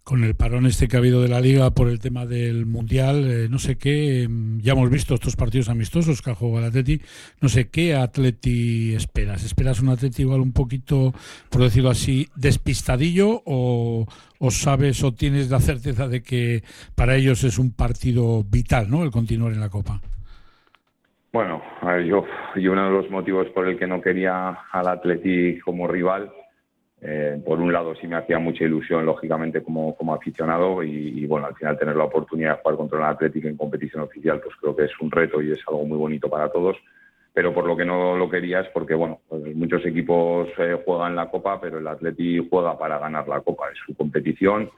[0.08, 3.30] con el parón este que ha habido de la liga por el tema del mundial,
[3.30, 6.70] eh, no sé qué, mm, ya hemos visto estos partidos amistosos que ha jugado el
[6.70, 7.02] Atleti,
[7.42, 9.44] no sé qué Atleti esperas.
[9.44, 11.12] ¿Esperas un Atleti igual un poquito,
[11.50, 14.06] por decirlo así, despistadillo o,
[14.48, 16.62] sabes o tienes la certeza de que
[16.94, 19.02] para ellos es un partido vital, ¿no?
[19.02, 20.00] El continuar en la Copa.
[21.34, 21.60] Bueno,
[22.06, 22.24] yo,
[22.56, 26.32] yo uno de los motivos por el que no quería al Atleti como rival
[27.00, 31.46] eh, por un lado sí me hacía mucha ilusión, lógicamente, como, como aficionado y, bueno,
[31.46, 34.74] al final tener la oportunidad de jugar contra el Atlético en competición oficial, pues creo
[34.74, 36.76] que es un reto y es algo muy bonito para todos.
[37.32, 41.14] Pero por lo que no lo quería es porque, bueno, pues muchos equipos eh, juegan
[41.14, 44.68] la Copa, pero el Atlético juega para ganar la Copa, es su competición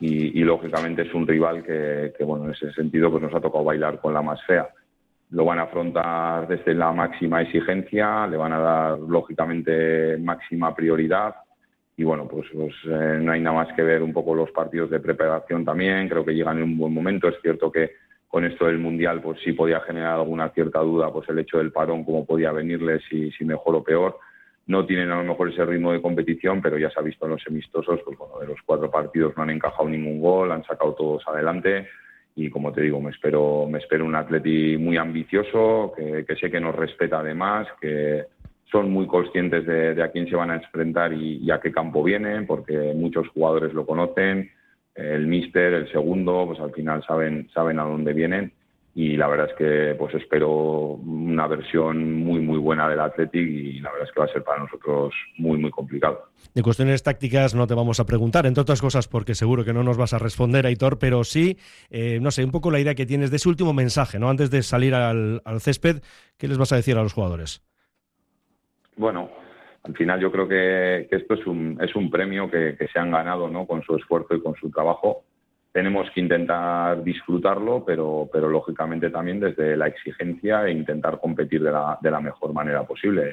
[0.00, 3.62] y, lógicamente es un rival que, que, bueno, en ese sentido pues nos ha tocado
[3.62, 4.68] bailar con la más fea
[5.30, 11.34] lo van a afrontar desde la máxima exigencia, le van a dar lógicamente máxima prioridad
[11.96, 14.90] y bueno, pues, pues eh, no hay nada más que ver un poco los partidos
[14.90, 17.92] de preparación también, creo que llegan en un buen momento, es cierto que
[18.28, 21.70] con esto del Mundial pues sí podía generar alguna cierta duda pues el hecho del
[21.70, 24.18] parón, cómo podía venirle, si, si mejor o peor.
[24.64, 27.32] No tienen a lo mejor ese ritmo de competición, pero ya se ha visto en
[27.32, 30.94] los amistosos, pues bueno, de los cuatro partidos no han encajado ningún gol, han sacado
[30.94, 31.88] todos adelante
[32.34, 36.50] y como te digo, me espero, me espero un atleti muy ambicioso, que, que sé
[36.50, 38.24] que nos respeta además, que,
[38.72, 42.46] son muy conscientes de, a quién se van a enfrentar y, a qué campo vienen,
[42.46, 44.50] porque muchos jugadores lo conocen,
[44.94, 48.52] el míster, el segundo, pues al final saben, saben a dónde vienen
[48.94, 53.80] y la verdad es que pues espero una versión muy muy buena del Athletic y
[53.80, 56.28] la verdad es que va a ser para nosotros muy muy complicado.
[56.54, 59.82] De cuestiones tácticas no te vamos a preguntar, entre otras cosas porque seguro que no
[59.82, 61.56] nos vas a responder, Aitor, pero sí,
[61.90, 64.28] eh, no sé, un poco la idea que tienes de ese último mensaje, ¿no?
[64.28, 66.02] Antes de salir al, al césped,
[66.36, 67.62] ¿qué les vas a decir a los jugadores?
[68.96, 69.30] Bueno,
[69.84, 73.48] al final yo creo que, esto es un, es un premio que, se han ganado
[73.48, 73.66] ¿no?
[73.66, 75.24] con su esfuerzo y con su trabajo.
[75.72, 81.72] Tenemos que intentar disfrutarlo, pero, pero lógicamente también desde la exigencia e intentar competir de
[81.72, 83.32] la, de la mejor manera posible.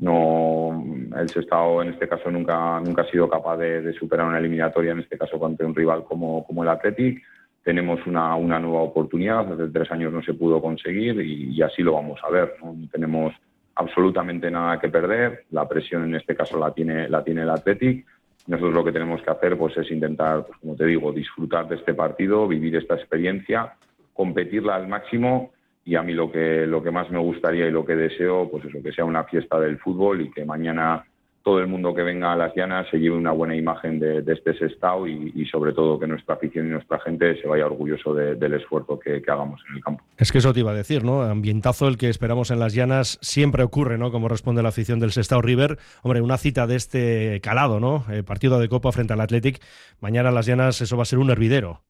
[0.00, 0.84] No,
[1.16, 4.98] el Sestao en este caso nunca, nunca ha sido capaz de, superar una eliminatoria, en
[4.98, 7.22] este caso contra un rival como, como el Athletic.
[7.62, 11.82] Tenemos una, una nueva oportunidad, hace tres años no se pudo conseguir y, y así
[11.82, 12.56] lo vamos a ver.
[12.60, 12.74] ¿no?
[12.90, 13.32] Tenemos
[13.74, 15.44] absolutamente nada que perder.
[15.50, 18.06] La presión en este caso la tiene, la tiene el Athletic.
[18.46, 21.76] Nosotros lo que tenemos que hacer pues, es intentar, pues, como te digo, disfrutar de
[21.76, 23.74] este partido, vivir esta experiencia,
[24.12, 25.52] competirla al máximo
[25.84, 28.64] y a mí lo que, lo que más me gustaría y lo que deseo, pues
[28.64, 31.04] eso, que sea una fiesta del fútbol y que mañana
[31.42, 34.54] todo el mundo que venga a las llanas se lleve una buena imagen de, este
[34.54, 38.98] Sestao y, sobre todo que nuestra afición y nuestra gente se vaya orgulloso del esfuerzo
[38.98, 40.04] que, hagamos en el campo.
[40.18, 41.22] Es que eso te iba a decir, ¿no?
[41.22, 44.12] Ambientazo el que esperamos en las llanas siempre ocurre, ¿no?
[44.12, 45.78] Como responde la afición del Sestao River.
[46.02, 48.04] Hombre, una cita de este calado, ¿no?
[48.10, 49.60] Eh, partido de Copa frente al Athletic.
[50.00, 51.80] Mañana las llanas eso va a ser un hervidero.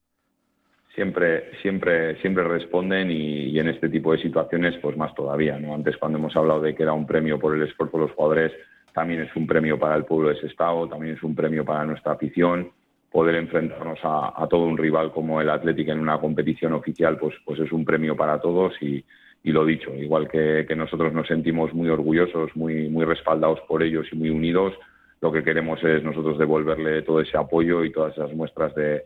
[0.94, 5.74] Siempre, siempre, siempre responden y, y en este tipo de situaciones, pues más todavía, ¿no?
[5.74, 8.52] Antes cuando hemos hablado de que era un premio por el esfuerzo de los jugadores
[8.92, 11.84] también es un premio para el pueblo de ese estado, también es un premio para
[11.84, 12.70] nuestra afición.
[13.10, 17.60] Poder enfrentarnos a, todo un rival como el Atlético en una competición oficial, pues, pues
[17.60, 19.04] es un premio para todos y,
[19.44, 24.16] lo dicho, igual que, nosotros nos sentimos muy orgullosos, muy, muy respaldados por ellos y
[24.16, 24.72] muy unidos,
[25.20, 29.04] lo que queremos es nosotros devolverle todo ese apoyo y todas esas muestras de,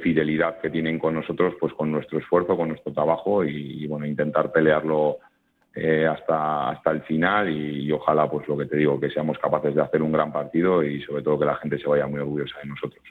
[0.00, 4.06] fidelidad que tienen con nosotros, pues con nuestro esfuerzo, con nuestro trabajo y, y bueno,
[4.06, 5.18] intentar pelearlo
[5.80, 9.74] eh, hasta, hasta el final y, ojalá, pues lo que te digo, que seamos capaces
[9.74, 12.58] de hacer un gran partido y sobre todo que la gente se vaya muy orgullosa
[12.62, 13.02] de nosotros.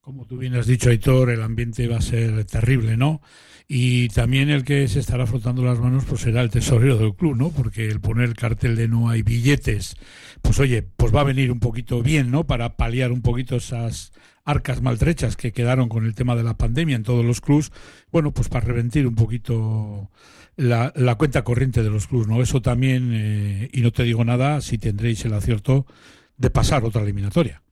[0.00, 3.20] Como tú bien has dicho, Aitor, el ambiente va a ser terrible, ¿no?
[3.68, 7.36] Y también el que se estará frotando las manos pues será el tesorero del club,
[7.36, 7.50] ¿no?
[7.50, 9.94] Porque el poner el cartel de no hay billetes,
[10.42, 12.44] pues oye, pues va a venir un poquito bien, ¿no?
[12.46, 14.12] Para paliar un poquito esas
[14.44, 17.70] arcas maltrechas que quedaron con el tema de la pandemia en todos los clubs,
[18.10, 20.10] bueno, pues para reventir un poquito
[20.56, 22.40] la, cuenta corriente de los clubs, ¿no?
[22.40, 25.86] Eso también, eh, y no te digo nada si tendréis el acierto
[26.36, 27.62] de pasar otra eliminatoria.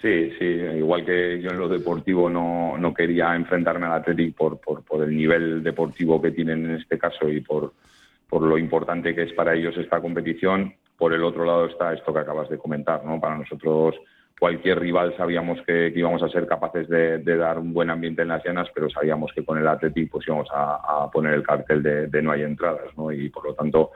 [0.00, 4.60] Sí, sí, igual que yo en lo deportivo no, no quería enfrentarme al Athletic por,
[4.60, 7.72] por, por, el nivel deportivo que tienen en este caso y por,
[8.28, 12.12] por lo importante que es para ellos esta competición, por el otro lado está esto
[12.12, 13.20] que acabas de comentar, ¿no?
[13.20, 13.96] Para nosotros
[14.38, 18.44] cualquier rival sabíamos que, íbamos a ser capaces de, dar un buen ambiente en las
[18.44, 22.32] llanas, pero sabíamos que con el Athletic pues íbamos a, poner el cartel de, no
[22.32, 23.12] hay entradas, ¿no?
[23.12, 23.92] Y por lo tanto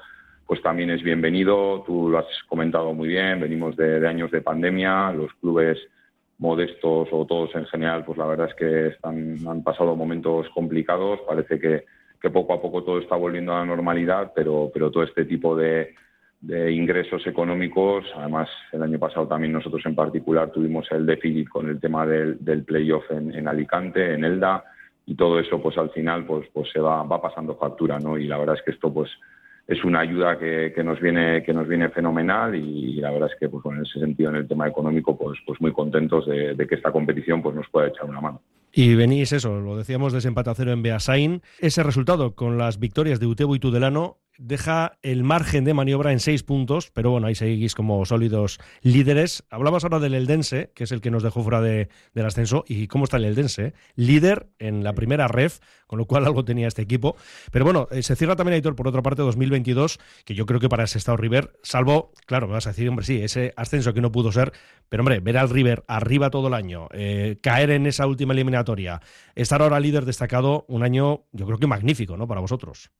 [0.46, 1.82] pues también es bienvenido.
[1.86, 3.38] Tú lo has comentado muy bien.
[3.38, 5.12] Venimos de, años de pandemia.
[5.12, 5.78] Los clubes
[6.38, 11.20] modestos o todos en general, pues la verdad es que están, han pasado momentos complicados.
[11.28, 11.84] Parece que,
[12.30, 15.94] poco a poco todo está volviendo a la normalidad, pero, pero todo este tipo de,
[16.42, 21.80] ingresos económicos, además el año pasado también nosotros en particular tuvimos el déficit con el
[21.80, 24.64] tema del, playoff en, Alicante, en Elda,
[25.06, 28.16] y todo eso pues al final pues, pues se va, va pasando factura, ¿no?
[28.18, 29.10] Y la verdad es que esto pues
[29.68, 33.50] es una ayuda que, nos viene que nos viene fenomenal y, la verdad es que
[33.50, 36.90] pues en ese sentido en el tema económico pues pues muy contentos de, que esta
[36.90, 38.40] competición pues nos pueda echar una mano.
[38.72, 43.20] Y venís eso, lo decíamos desempate a cero en Beasain, ese resultado con las victorias
[43.20, 47.34] de Utebo y Tudelano deja el margen de maniobra en seis puntos, pero bueno, ahí
[47.34, 49.44] seguís como sólidos líderes.
[49.50, 52.86] Hablamos ahora del Eldense, que es el que nos dejó fuera de, del ascenso, y
[52.86, 56.82] cómo está el Eldense, líder en la primera ref, con lo cual algo tenía este
[56.82, 57.16] equipo.
[57.50, 60.68] Pero bueno, eh, se cierra también, Aitor, por otra parte, 2022, que yo creo que
[60.68, 64.00] para ese estado River, salvo, claro, me vas a decir, hombre, sí, ese ascenso que
[64.00, 64.52] no pudo ser,
[64.88, 69.00] pero hombre, ver al River arriba todo el año, eh, caer en esa última eliminatoria,
[69.34, 72.28] estar ahora líder destacado, un año, yo creo que magnífico, ¿no?
[72.28, 72.90] Para vosotros.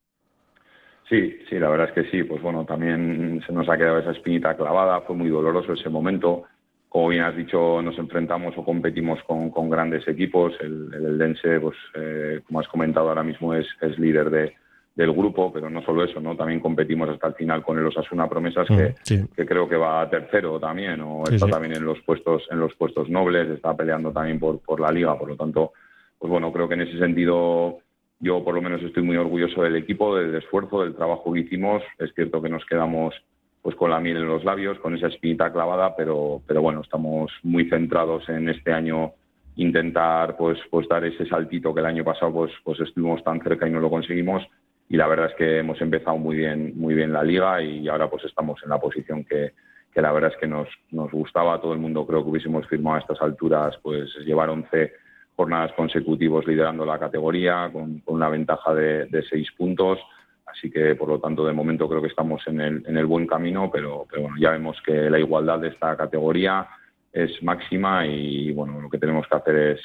[1.08, 2.22] Sí, sí, la verdad es que sí.
[2.24, 6.44] Pues bueno, también se nos ha quedado esa espinita clavada, fue muy doloroso ese momento.
[6.88, 10.54] Como bien has dicho, nos enfrentamos o competimos con, grandes equipos.
[10.60, 14.54] El, el Dense, pues eh, como has comentado ahora mismo, es, es líder de,
[14.98, 16.34] del grupo, pero no solo eso, ¿no?
[16.36, 20.10] También competimos hasta el final con el Osasuna Promesas, que, mm, que creo que va
[20.10, 24.40] tercero también, o está también en los puestos, en los puestos nobles, está peleando también
[24.40, 25.72] por, por la liga, por lo tanto,
[26.18, 27.78] pues bueno, creo que en ese sentido
[28.20, 31.82] yo por lo menos estoy muy orgulloso del equipo, del esfuerzo, del trabajo que hicimos.
[31.98, 33.14] Es cierto que nos quedamos
[33.62, 37.30] pues con la miel en los labios, con esa espinita clavada, pero, pero bueno, estamos
[37.42, 39.12] muy centrados en este año
[39.56, 43.68] intentar pues, pues dar ese saltito que el año pasado pues, pues estuvimos tan cerca
[43.68, 44.46] y no lo conseguimos.
[44.88, 48.08] Y la verdad es que hemos empezado muy bien, muy bien la liga y ahora
[48.08, 49.52] pues estamos en la posición que,
[49.92, 51.60] que la verdad es que nos, nos gustaba.
[51.60, 54.92] Todo el mundo creo que hubiésemos firmado a estas alturas pues llevar 11
[55.38, 60.00] jornadas consecutivos liderando la categoría con, una ventaja de, seis puntos.
[60.44, 63.24] Así que, por lo tanto, de momento creo que estamos en el, en el buen
[63.24, 66.66] camino, pero, pero bueno, ya vemos que la igualdad de esta categoría
[67.12, 69.80] es máxima y bueno, lo que tenemos que hacer es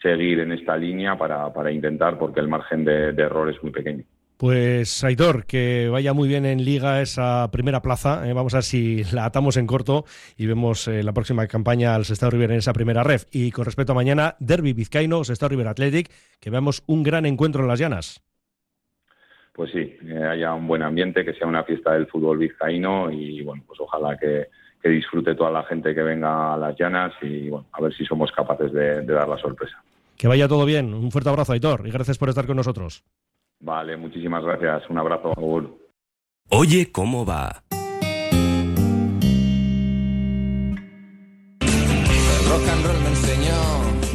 [0.00, 4.04] seguir en esta línea para, para intentar, porque el margen de error es muy pequeño.
[4.36, 8.28] Pues Aitor, que vaya muy bien en Liga esa primera plaza.
[8.28, 10.04] Eh, vamos a ver si la atamos en corto
[10.36, 13.26] y vemos eh, la próxima campaña al Sestao River en esa primera ref.
[13.30, 17.62] Y con respecto a mañana, Derby Vizcaíno, Sestao River Athletic, que veamos un gran encuentro
[17.62, 18.24] en las llanas.
[19.52, 23.40] Pues sí, que haya un buen ambiente, que sea una fiesta del fútbol vizcaíno y
[23.42, 24.48] bueno, pues ojalá que,
[24.82, 28.30] disfrute toda la gente que venga a las llanas y bueno, a ver si somos
[28.32, 29.82] capaces de, de dar la sorpresa.
[30.14, 30.92] Que vaya todo bien.
[30.92, 33.02] Un fuerte abrazo, Aitor, y gracias por estar con nosotros.
[33.64, 34.88] Vale, muchísimas gracias.
[34.90, 35.32] Un abrazo.
[36.50, 37.64] Oye, ¿cómo va?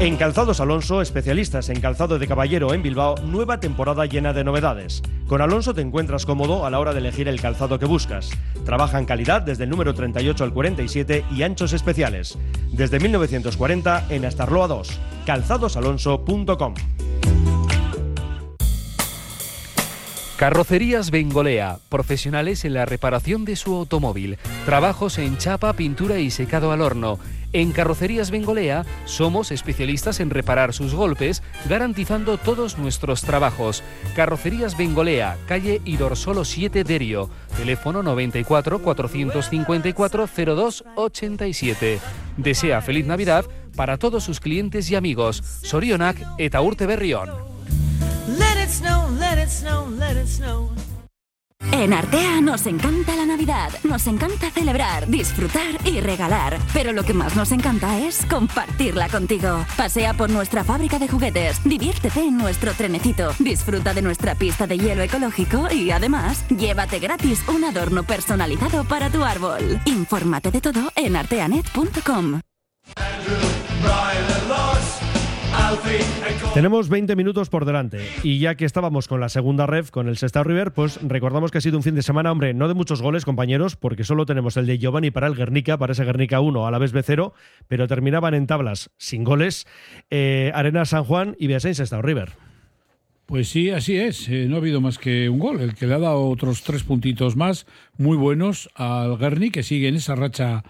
[0.00, 5.02] En Calzados Alonso, especialistas en calzado de caballero en Bilbao, nueva temporada llena de novedades.
[5.26, 8.30] Con Alonso te encuentras cómodo a la hora de elegir el calzado que buscas.
[8.64, 12.38] Trabaja en calidad desde el número 38 al 47 y anchos especiales.
[12.70, 15.00] Desde 1940 en Astarloa 2.
[15.26, 16.74] calzadosalonso.com.
[20.38, 24.38] Carrocerías Bengolea, profesionales en la reparación de su automóvil.
[24.64, 27.18] Trabajos en chapa, pintura y secado al horno.
[27.52, 33.82] En Carrocerías Bengolea somos especialistas en reparar sus golpes, garantizando todos nuestros trabajos.
[34.14, 42.00] Carrocerías Bengolea, calle Idorsolo 7 Derio, teléfono 94 454 02 87.
[42.36, 45.42] Desea feliz Navidad para todos sus clientes y amigos.
[45.62, 47.30] Sorionak eta urte berrión.
[51.78, 57.14] En Artea nos encanta la Navidad, nos encanta celebrar, disfrutar y regalar, pero lo que
[57.14, 59.64] más nos encanta es compartirla contigo.
[59.76, 64.76] Pasea por nuestra fábrica de juguetes, diviértete en nuestro trenecito, disfruta de nuestra pista de
[64.76, 69.80] hielo ecológico y además llévate gratis un adorno personalizado para tu árbol.
[69.84, 72.40] Infórmate de todo en arteanet.com.
[76.54, 80.16] Tenemos 20 minutos por delante y ya que estábamos con la segunda ref, con el
[80.16, 83.02] Sestao River, pues recordamos que ha sido un fin de semana, hombre, no de muchos
[83.02, 86.66] goles, compañeros, porque solo tenemos el de Giovanni para el Guernica, para ese Guernica 1
[86.66, 87.32] a la vez B0,
[87.68, 89.66] pero terminaban en tablas sin goles
[90.10, 92.32] eh, Arena San Juan y Beasain Sestao River.
[93.26, 94.26] Pues sí, así es.
[94.28, 96.82] Eh, no ha habido más que un gol, el que le ha dado otros tres
[96.82, 97.66] puntitos más,
[97.98, 100.64] muy buenos al Guernica, que sigue en esa racha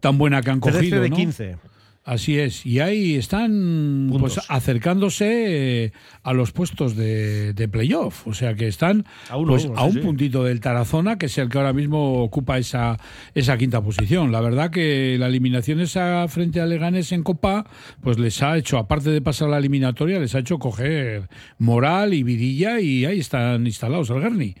[0.00, 1.00] tan buena que han cogido.
[1.00, 1.16] de ¿no?
[1.16, 1.69] 15.
[2.02, 5.92] Así es, y ahí están pues, acercándose eh,
[6.22, 9.84] a los puestos de, de playoff, o sea que están a, uno, pues, uno, a
[9.84, 12.98] un sí, puntito del Tarazona, que es el que ahora mismo ocupa esa,
[13.34, 14.32] esa quinta posición.
[14.32, 17.66] La verdad que la eliminación esa frente a Leganés en Copa,
[18.02, 21.28] pues les ha hecho, aparte de pasar la eliminatoria, les ha hecho coger
[21.58, 24.54] moral y vidilla y ahí están instalados el Guerni.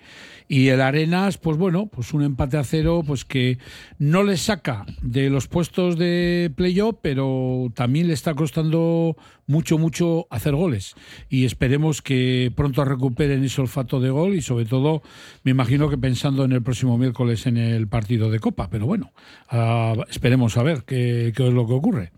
[0.52, 3.58] Y el Arenas, pues bueno, pues un empate a cero, pues que
[4.00, 10.26] no le saca de los puestos de playoff, pero también le está costando mucho, mucho
[10.28, 10.96] hacer goles.
[11.28, 15.02] Y esperemos que pronto recuperen ese olfato de gol y sobre todo,
[15.44, 18.68] me imagino que pensando en el próximo miércoles en el partido de Copa.
[18.70, 19.12] Pero bueno,
[19.52, 22.10] uh, esperemos a ver qué es lo que ocurre.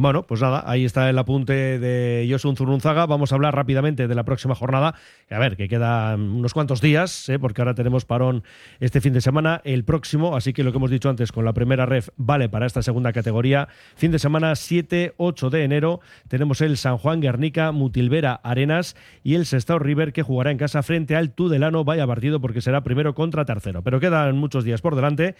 [0.00, 3.04] Bueno, pues nada, ahí está el apunte de Josun Zurunzaga.
[3.06, 4.94] Vamos a hablar rápidamente de la próxima jornada.
[5.28, 7.40] A ver, que quedan unos cuantos días, ¿eh?
[7.40, 8.44] porque ahora tenemos parón
[8.78, 11.52] este fin de semana, el próximo, así que lo que hemos dicho antes con la
[11.52, 13.66] primera ref vale para esta segunda categoría.
[13.96, 18.94] Fin de semana 7-8 de enero tenemos el San Juan Guernica, Mutilvera Arenas
[19.24, 21.82] y el Sestao River que jugará en casa frente al Tudelano.
[21.82, 23.82] Vaya partido porque será primero contra tercero.
[23.82, 25.34] Pero quedan muchos días por delante.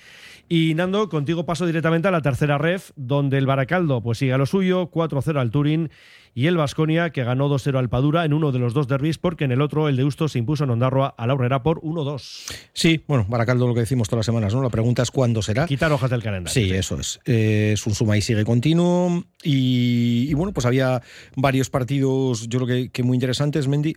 [0.48, 4.38] Y Nando, contigo paso directamente a la tercera ref, donde el Baracaldo pues sigue a
[4.38, 5.90] lo suyo, 4-0 al Turín
[6.34, 9.44] y el Vasconia que ganó 2-0 al Padura en uno de los dos derbis porque
[9.44, 12.53] en el otro el de Usto se impuso en Ondarroa a la Aurrera por 1-2.
[12.72, 14.62] Sí, bueno, Baracaldo lo que decimos todas las semanas, ¿no?
[14.62, 15.66] La pregunta es cuándo será.
[15.66, 16.53] Quitar hojas del calendario.
[16.53, 17.20] Sí, eso es.
[17.24, 21.03] Eh, es un suma y sigue continuo y, y, bueno, pues había
[21.36, 23.94] varios partidos yo creo que, que muy interesantes, Mendy.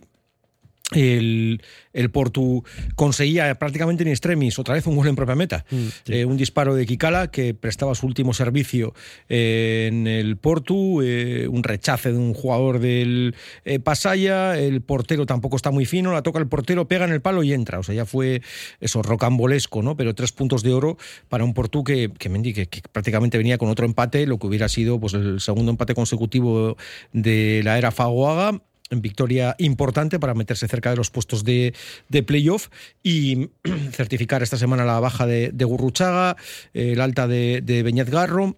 [0.94, 1.62] El,
[1.92, 2.64] el, Portu
[2.94, 5.64] conseguía prácticamente en extremis otra vez un gol en propia meta.
[5.70, 6.12] Mm, sí.
[6.12, 8.94] eh, un disparo de Kikala que prestaba su último servicio
[9.28, 13.34] eh, en el Portu, eh, un rechace de un jugador del
[13.84, 17.42] Pasaya, el portero tampoco está muy fino, la toca el portero, pega en el palo
[17.42, 17.78] y entra.
[17.78, 18.42] O sea, ya fue
[18.80, 19.96] eso rocambolesco, ¿no?
[19.96, 23.68] Pero tres puntos de oro para un Portu que, que, que, que prácticamente venía con
[23.68, 26.76] otro empate, lo que hubiera sido pues, el segundo empate consecutivo
[27.12, 28.60] de la era Fagoaga
[29.00, 31.74] victoria importante para meterse cerca de los puestos de,
[32.08, 32.68] de playoff
[33.02, 33.50] y
[33.92, 36.36] certificar esta semana la baja de, Gurruchaga,
[36.74, 38.56] el alta de, de Beñat Garro.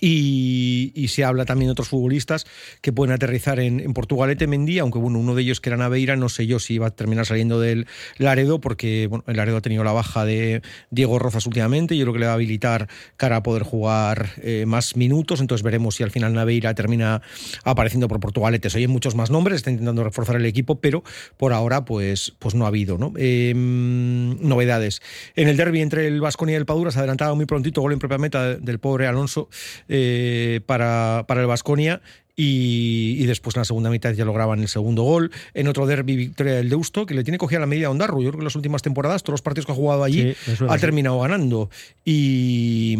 [0.00, 2.46] Y, se habla también de otros futbolistas
[2.80, 6.16] que pueden aterrizar en, en Portugalete Mendy, aunque bueno, uno de ellos que era Naveira,
[6.16, 7.86] no sé yo si iba a terminar saliendo del
[8.16, 12.14] Laredo, porque bueno, el Laredo ha tenido la baja de Diego Rozas últimamente, yo creo
[12.14, 16.02] que le va a habilitar cara a poder jugar eh, más minutos, entonces veremos si
[16.02, 17.20] al final Naveira termina
[17.64, 18.70] apareciendo por Portugalete.
[18.70, 21.02] Se oyen muchos más nombres, está intentando reforzar el equipo, pero
[21.36, 23.12] por ahora pues, pues no ha habido ¿no?
[23.16, 25.02] Eh, novedades.
[25.36, 27.98] En el derby entre el Vasconia y el Padura se adelantaba muy prontito gol en
[27.98, 29.48] propia meta del pobre Alonso
[29.88, 32.00] eh, para, para el Vasconia
[32.34, 35.30] y, y, después en la segunda mitad ya lograban el segundo gol.
[35.52, 38.22] En otro derby, victoria del Deusto, que le tiene cogida la medida a Ondarru.
[38.22, 40.64] Yo creo que en las últimas temporadas, todos los partidos que ha jugado allí, sí,
[40.66, 41.68] ha terminado ganando.
[42.04, 42.96] Y,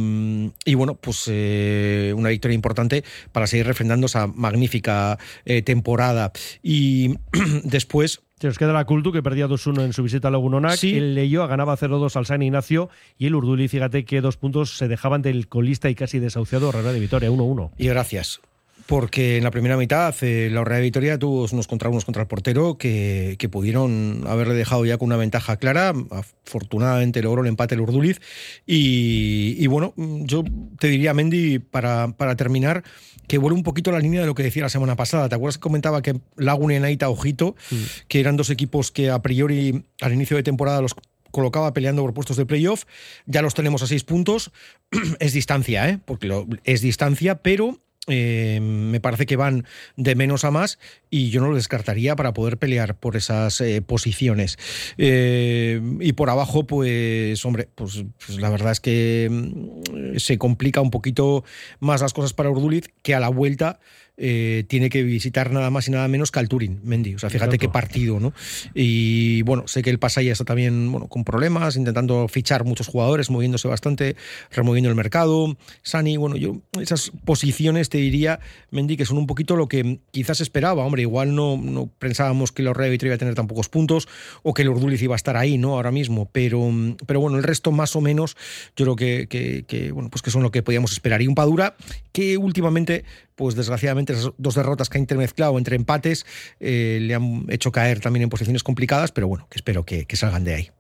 [0.66, 6.33] y bueno, pues eh, una victoria importante para seguir refrendando esa magnífica eh, temporada.
[6.62, 7.16] Y
[7.64, 8.20] después.
[8.43, 10.74] Se nos queda la Cultu, que perdía 2-1 en su visita a Lagunonac.
[10.74, 10.97] Sí.
[10.97, 12.90] El Leyoa ganaba 0-2 al San Ignacio.
[13.16, 16.93] Y el Urduli, fíjate que dos puntos se dejaban del colista y casi desahuciado Herrera
[16.93, 17.70] de Vitoria, 1-1.
[17.78, 18.40] Y gracias.
[18.87, 22.28] Porque en la primera mitad eh, la Real Vitoria tuvo unos contra unos contra el
[22.28, 25.93] portero que, que, pudieron haberle dejado ya con una ventaja clara.
[26.11, 28.20] Afortunadamente logró el empate el Urduliz.
[28.66, 30.45] Y, y bueno, yo
[30.78, 32.83] te diría, Mendy, para, para terminar,
[33.28, 35.28] que vuelve un poquito la línea de lo que decía la semana pasada.
[35.28, 37.76] ¿Te acuerdas que comentaba que Laguna y Naita, ojito, mm.
[38.09, 40.95] que eran dos equipos que a priori al inicio de temporada los
[41.30, 42.85] colocaba peleando por puestos de playoff?
[43.26, 44.53] Ya los tenemos a seis puntos.
[45.20, 45.99] es distancia, ¿eh?
[46.05, 47.78] Porque lo, es distancia, pero
[48.09, 49.64] eh, me parece que van
[49.96, 53.80] de menos a más y yo no lo descartaría para poder pelear por esas eh,
[53.80, 54.59] posiciones.
[54.98, 60.80] Eh, y por abajo, pues, hombre, pues, pues, la verdad es que mm, se complica
[60.80, 61.44] un poquito
[61.78, 63.78] más las cosas para Urduliz que a la vuelta
[64.25, 67.16] eh, tiene que visitar nada más y nada menos que al Turín, Mendy.
[67.16, 68.33] O sea, fíjate qué partido, ¿no?
[68.73, 73.31] Y bueno, sé que el Pasaya está también bueno, con problemas, intentando fichar muchos jugadores,
[73.31, 74.14] moviéndose bastante,
[74.53, 75.57] removiendo el mercado.
[75.83, 78.39] Sani, bueno, yo esas posiciones te diría,
[78.70, 80.85] Mendy, que son un poquito lo que quizás esperaba.
[80.85, 84.07] Hombre, igual no, no pensábamos que los Revit iba a tener tan pocos puntos
[84.45, 85.75] o que el Urduliz iba a estar ahí, ¿no?
[85.75, 86.29] Ahora mismo.
[86.31, 86.70] Pero,
[87.09, 88.37] pero bueno, el resto más o menos
[88.77, 91.23] yo creo que, que, que bueno, pues que son lo que podíamos esperar.
[91.23, 91.75] Y un Padura
[92.12, 93.05] que últimamente
[93.35, 96.26] pues desgraciadamente esas dos derrotas que ha intermezclado entre empates
[96.60, 100.44] eh, le han hecho caer también en posiciones complicadas, pero bueno, que espero que, salgan
[100.44, 100.70] de ahí.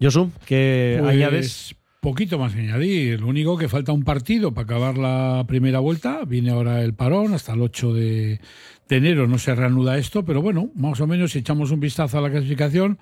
[0.00, 1.74] Josu, ¿qué pues, añades?
[2.00, 3.20] Poquito más que añadir.
[3.20, 6.24] Lo único que falta un partido para acabar la primera vuelta.
[6.24, 8.40] Viene ahora el parón hasta el 8 de,
[8.88, 12.18] de enero no se reanuda esto, pero bueno, más o menos si echamos un vistazo
[12.18, 12.98] a la clasificación,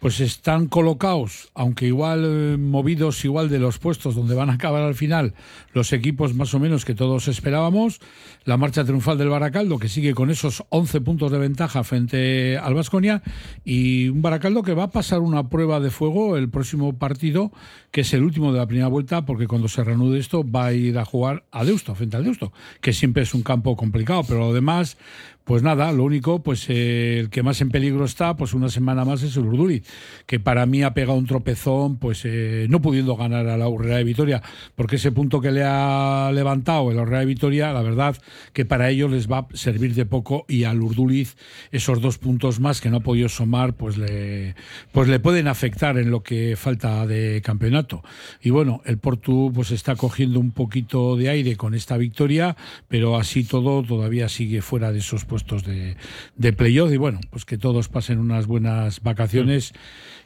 [0.00, 4.82] pues están colocados, aunque igual eh, movidos igual de los puestos donde van a acabar
[4.82, 5.34] al final
[5.74, 8.00] los equipos más o menos que todos esperábamos,
[8.44, 12.74] la marcha triunfal del Baracaldo que sigue con esos 11 puntos de ventaja frente al
[12.74, 13.22] Vasconia
[13.64, 17.52] y un Baracaldo que va a pasar una prueba de fuego el próximo partido,
[17.90, 20.72] que es el último de la primera vuelta, porque cuando se reanude esto va a
[20.72, 24.40] ir a jugar a Deusto, frente al Deusto, que siempre es un campo complicado, pero
[24.40, 24.96] lo demás
[25.44, 29.04] pues nada, lo único, pues eh, el que más en peligro está, pues una semana
[29.04, 29.82] más es el Urduri,
[30.26, 33.96] que para mí ha pegado un tropezón, pues eh, no pudiendo ganar a la Urrea
[33.96, 34.42] de Vitoria,
[34.76, 38.16] porque ese punto que le ha levantado el Urrea de Vitoria, la verdad
[38.52, 41.36] que para ellos les va a servir de poco y al Urduliz
[41.72, 44.54] esos dos puntos más que no ha podido sumar, pues le,
[44.92, 48.02] pues le pueden afectar en lo que falta de campeonato.
[48.40, 52.56] Y bueno, el Portu pues está cogiendo un poquito de aire con esta victoria,
[52.88, 55.96] pero así todo todavía sigue fuera de esos puestos de,
[56.36, 59.72] de playoff y bueno, pues que todos pasen unas buenas vacaciones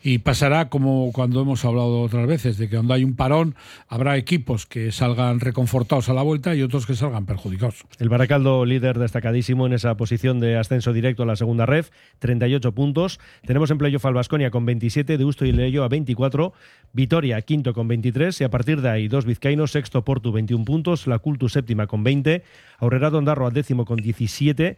[0.06, 3.54] y pasará como cuando hemos hablado otras veces, de que cuando hay un parón
[3.88, 7.86] habrá equipos que salgan reconfortados a la vuelta y otros que salgan perjudicados.
[7.98, 11.88] El Baracaldo líder destacadísimo en esa posición de ascenso directo a la segunda ref,
[12.18, 13.18] 38 puntos.
[13.46, 16.52] Tenemos en playoff al con 27, de Usto y Leyo a 24,
[16.92, 21.06] Vitoria quinto con 23 y a partir de ahí dos vizcaínos, sexto Portu 21 puntos,
[21.06, 22.44] la Cultu séptima con 20,
[22.76, 24.76] Aurrera Dondarro al décimo con 17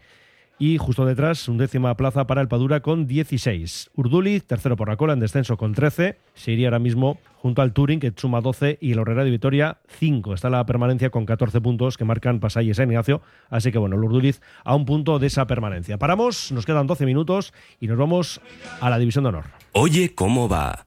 [0.59, 3.91] y justo detrás, un décima plaza para el Padura con 16.
[3.95, 6.19] Urduli, tercero por la cola, en descenso con 13.
[6.35, 9.79] Se iría ahora mismo junto al Turing, que suma 12, y el Horrera de Vitoria,
[9.99, 10.35] 5.
[10.35, 13.21] Está la permanencia con 14 puntos que marcan Pasay y San Ignacio.
[13.51, 15.99] Así que bueno, el Urduliz a un punto de esa permanencia.
[15.99, 18.41] Paramos, nos quedan 12 minutos y nos vamos
[18.81, 19.45] a la División de Honor.
[19.73, 20.87] Oye, ¿cómo va?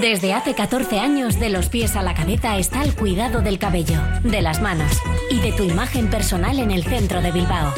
[0.00, 4.00] Desde hace 14 años, de los pies a la cabeza está el cuidado del cabello,
[4.22, 4.90] de las manos
[5.30, 7.72] y de tu imagen personal en el centro de Bilbao.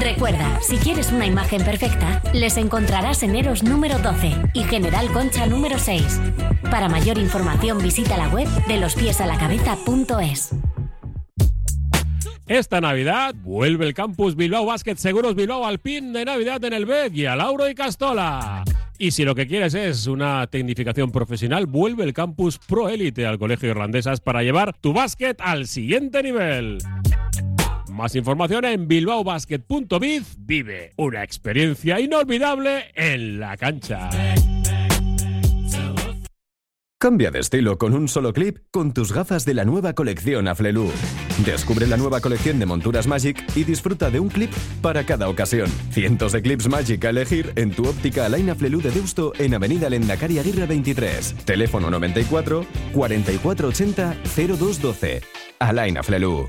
[0.00, 5.46] Recuerda, si quieres una imagen perfecta, les encontrarás en Eros número 12 y General Concha
[5.46, 6.20] número 6.
[6.70, 10.50] Para mayor información visita la web de lospiesalacabeza.es.
[12.46, 16.86] Esta Navidad vuelve el campus Bilbao Basket Seguros Bilbao al pin de Navidad en el
[16.86, 18.64] BEC y a Lauro y Castola.
[19.00, 23.38] Y si lo que quieres es una tecnificación profesional, vuelve el campus Pro Elite al
[23.38, 26.78] Colegio Irlandesas para llevar tu básquet al siguiente nivel.
[27.92, 30.36] Más información en bilbaobasket.biz.
[30.40, 34.10] Vive una experiencia inolvidable en la cancha.
[37.00, 40.90] Cambia de estilo con un solo clip con tus gafas de la nueva colección Aflelu.
[41.46, 45.70] Descubre la nueva colección de monturas Magic y disfruta de un clip para cada ocasión.
[45.92, 49.88] Cientos de clips Magic a elegir en tu óptica Alain Aflelu de Deusto en Avenida
[49.88, 51.36] Lendakari Aguirre 23.
[51.44, 55.22] Teléfono 94 4480 0212.
[55.60, 56.48] Alain Aflelu.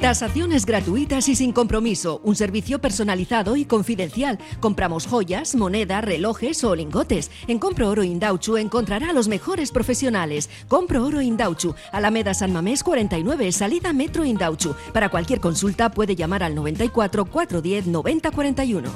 [0.00, 2.20] Tasaciones gratuitas y sin compromiso.
[2.22, 4.38] Un servicio personalizado y confidencial.
[4.60, 7.32] Compramos joyas, moneda, relojes o lingotes.
[7.48, 10.50] En Compro Oro Indauchu encontrará a los mejores profesionales.
[10.68, 14.76] Compro Oro Indauchu, Alameda San Mamés 49, salida Metro Indauchu.
[14.92, 18.88] Para cualquier consulta puede llamar al 94 410 90 41.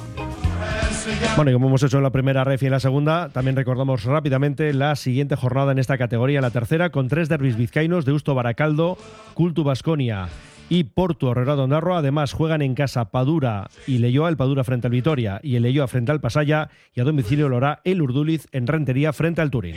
[1.35, 4.05] Bueno, y como hemos hecho en la primera ref y en la segunda, también recordamos
[4.05, 8.35] rápidamente la siguiente jornada en esta categoría, la tercera, con tres derbis vizcaínos de Usto
[8.35, 8.97] Baracaldo,
[9.33, 10.29] Cultu Basconia
[10.69, 11.95] y Porto Herrera Dondarro.
[11.95, 15.87] Además, juegan en casa Padura y Leyoa, el Padura frente al Vitoria y el Leyoa
[15.87, 19.75] frente al Pasaya y a domicilio lo hará el Urduliz en Rentería frente al Turín.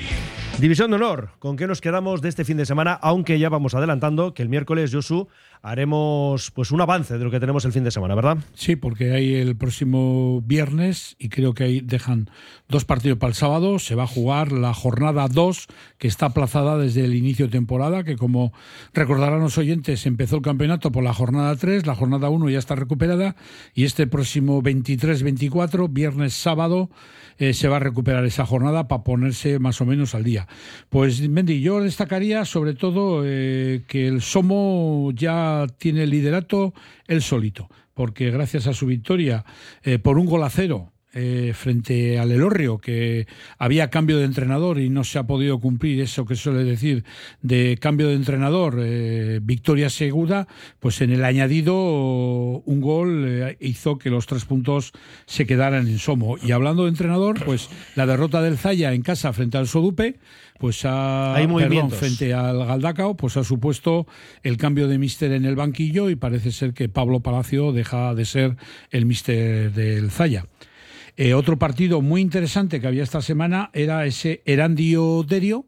[0.59, 2.95] División de honor, ¿con qué nos quedamos de este fin de semana?
[2.95, 5.29] Aunque ya vamos adelantando que el miércoles, Josu,
[5.61, 8.39] haremos pues un avance de lo que tenemos el fin de semana, ¿verdad?
[8.55, 12.31] Sí, porque hay el próximo viernes y creo que ahí dejan
[12.69, 13.79] dos partidos para el sábado.
[13.79, 15.67] Se va a jugar la jornada 2,
[15.99, 18.55] que está aplazada desde el inicio de temporada, que como
[18.95, 22.77] recordarán los oyentes, empezó el campeonato por la jornada 3, la jornada 1 ya está
[22.77, 23.37] recuperada
[23.75, 26.89] y este próximo 23-24, viernes, sábado,
[27.39, 30.45] eh, se va a recuperar esa jornada para ponerse más o menos al día.
[30.88, 36.74] Pues Mendy, yo destacaría sobre todo eh, que el Somo ya tiene liderato
[37.07, 39.44] él solito, porque gracias a su victoria
[39.82, 44.79] eh, por un gol a cero eh, frente al Elorrio, que había cambio de entrenador
[44.79, 47.05] y no se ha podido cumplir eso que suele decir
[47.41, 50.47] de cambio de entrenador, eh, victoria segura,
[50.79, 54.93] pues en el añadido un gol eh, hizo que los tres puntos
[55.25, 56.37] se quedaran en Somo.
[56.37, 60.19] Y hablando de entrenador, pues la derrota del Zaya en casa frente al Sodupe,
[60.59, 64.07] pues ha, Hay perdón, frente al Galdacao, pues ha supuesto
[64.43, 68.27] el cambio de míster en el banquillo y parece ser que Pablo Palacio deja de
[68.27, 68.57] ser
[68.91, 70.45] el míster del Zaya.
[71.19, 75.64] Eh, otro partido muy interesante que había esta semana era ese Erandio Derio,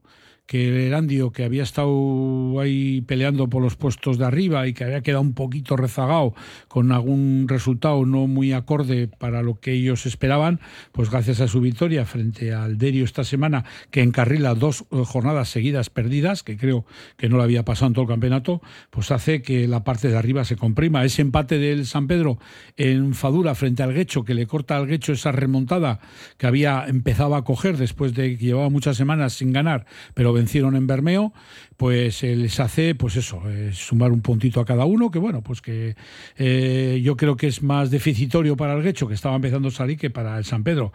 [0.49, 4.82] que el Erandio que había estado ahí peleando por los puestos de arriba y que
[4.82, 6.34] había quedado un poquito rezagado
[6.68, 10.59] con algún resultado no muy acorde para lo que ellos esperaban,
[10.92, 15.51] pues gracias a su victoria frente al Derio esta semana, que encarrila dos eh, jornadas
[15.51, 16.86] seguidas perdidas, que creo
[17.18, 20.16] que no lo había pasado en todo el campeonato, pues hace que la parte de
[20.16, 21.05] arriba se comprima.
[21.05, 22.38] Ese empate del San Pedro
[22.78, 26.01] en Fadura frente al Guecho, que le corta al Guecho esa remontada
[26.38, 29.84] que había empezado a coger después de que llevaba muchas semanas sin ganar,
[30.14, 31.32] pero vencieron en Bermeo,
[31.78, 35.42] pues eh, les hace, pues eso, eh, sumar un puntito a cada uno, que bueno,
[35.42, 35.94] pues que
[36.36, 39.96] eh, yo creo que es más deficitorio para el Guecho, que estaba empezando a salir,
[39.96, 40.92] que para el San Pedro.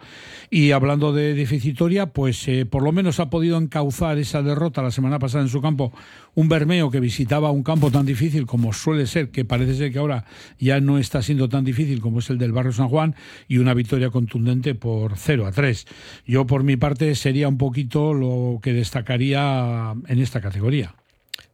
[0.50, 4.90] Y hablando de deficitoria, pues eh, por lo menos ha podido encauzar esa derrota la
[4.90, 5.90] semana pasada en su campo
[6.34, 9.98] un Bermeo que visitaba un campo tan difícil como suele ser, que parece ser que
[9.98, 10.24] ahora
[10.58, 13.14] ya no está siendo tan difícil como es el del Barrio San Juan,
[13.48, 15.86] y una victoria contundente por 0 a 3.
[16.26, 20.73] Yo por mi parte sería un poquito lo que destacaría en esta categoría.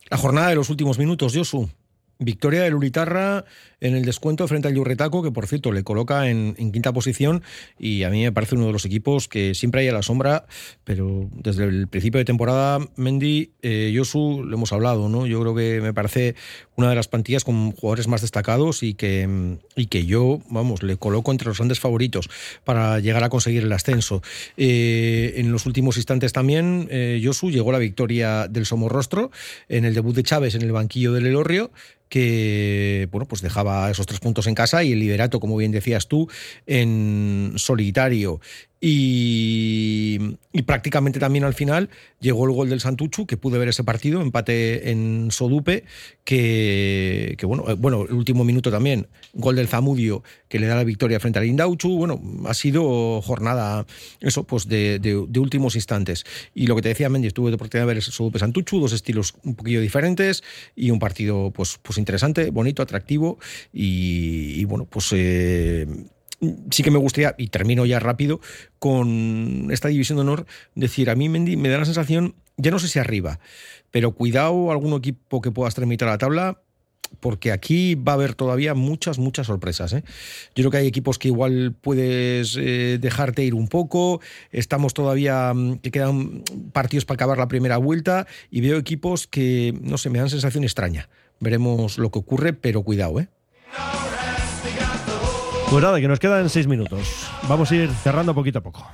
[0.08, 1.68] La jornada de los últimos minutos, Josu.
[2.20, 3.44] Victoria del Uritarra
[3.80, 7.42] en el descuento frente al Yurretaco, que por cierto le coloca en, quinta posición
[7.78, 10.44] y a mí me parece uno de los equipos que siempre hay a la sombra,
[10.84, 15.26] pero desde el principio de temporada, Mendy, eh, Josu, lo hemos hablado, ¿no?
[15.26, 16.34] Yo creo que me parece
[16.76, 20.98] una de las plantillas con jugadores más destacados y que, y que yo, vamos, le
[20.98, 22.28] coloco entre los grandes favoritos
[22.64, 24.22] para llegar a conseguir el ascenso.
[24.58, 29.30] Eh, en los últimos instantes también, eh, Josu llegó la victoria del Somorrostro
[29.68, 31.70] en el debut de Chávez en el banquillo del Elorrio
[32.10, 36.08] que bueno pues dejaba esos tres puntos en casa y el liderato como bien decías
[36.08, 36.28] tú
[36.66, 38.40] en solitario
[38.80, 40.18] y,
[40.64, 44.90] prácticamente también al final llegó el gol del Santuchu, que pude ver ese partido, empate
[44.90, 45.84] en Sodupe,
[46.24, 51.20] que, bueno, bueno, el último minuto también, gol del Zamudio, que le da la victoria
[51.20, 53.86] frente al Indauchu, bueno, ha sido jornada,
[54.20, 56.24] eso, pues de, de, últimos instantes.
[56.54, 58.92] Y lo que te decía Mendy, estuve de oportunidad de ver ese Sodupe Santuchu, dos
[58.92, 60.42] estilos un poquillo diferentes
[60.74, 63.38] y un partido pues, pues interesante, bonito, atractivo
[63.72, 65.08] y, y bueno, pues...
[65.12, 65.86] Eh,
[66.70, 68.40] sí que me gustaría, y termino ya rápido,
[68.78, 72.78] con esta división de honor, decir, a mí Mendy me da la sensación, ya no
[72.78, 73.40] sé si arriba,
[73.90, 76.58] pero cuidado algún equipo que pueda estar en mitad de la tabla,
[77.18, 79.92] porque aquí va a haber todavía muchas, muchas sorpresas.
[79.92, 80.04] ¿eh?
[80.54, 84.20] Yo creo que hay equipos que igual puedes eh, dejarte ir un poco,
[84.52, 89.98] estamos todavía, que quedan partidos para acabar la primera vuelta, y veo equipos que, no
[89.98, 91.08] sé, me dan sensación extraña.
[91.40, 93.28] Veremos lo que ocurre, pero cuidado, ¿eh?
[95.70, 97.28] Pues nada, que nos quedan seis minutos.
[97.48, 98.84] Vamos a ir cerrando poquito a poco.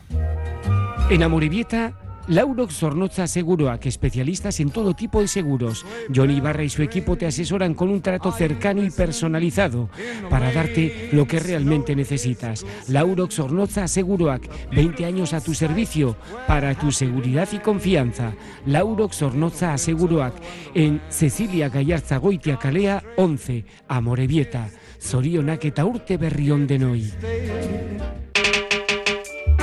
[1.08, 1.94] En Amuribieta
[2.28, 5.86] Laurox Zornoza Seguroac, especialistas en todo tipo de seguros.
[6.14, 9.88] Johnny Barra y su equipo te asesoran con un trato cercano y personalizado
[10.28, 12.66] para darte lo que realmente necesitas.
[12.88, 16.16] Laurox Zornoza Seguroac, 20 años a tu servicio
[16.48, 18.34] para tu seguridad y confianza.
[18.66, 20.34] Laurox Zornoza Seguroac,
[20.74, 24.68] en Cecilia Gallarza Goitia Calea 11, Amorebieta.
[25.00, 27.12] Zorionak eta urte berrión de Noi.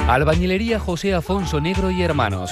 [0.08, 2.52] Albañilería José Afonso Negro y Hermanos.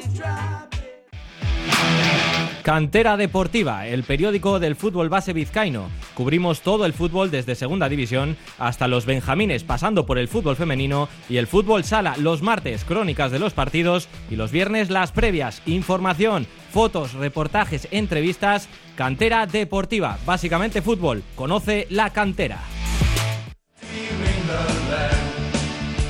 [2.63, 5.89] Cantera Deportiva, el periódico del fútbol base vizcaíno.
[6.13, 11.09] Cubrimos todo el fútbol desde Segunda División hasta los Benjamines, pasando por el fútbol femenino
[11.27, 12.15] y el fútbol sala.
[12.17, 15.63] Los martes, crónicas de los partidos y los viernes, las previas.
[15.65, 18.69] Información, fotos, reportajes, entrevistas.
[18.95, 21.23] Cantera Deportiva, básicamente fútbol.
[21.35, 22.59] Conoce la cantera.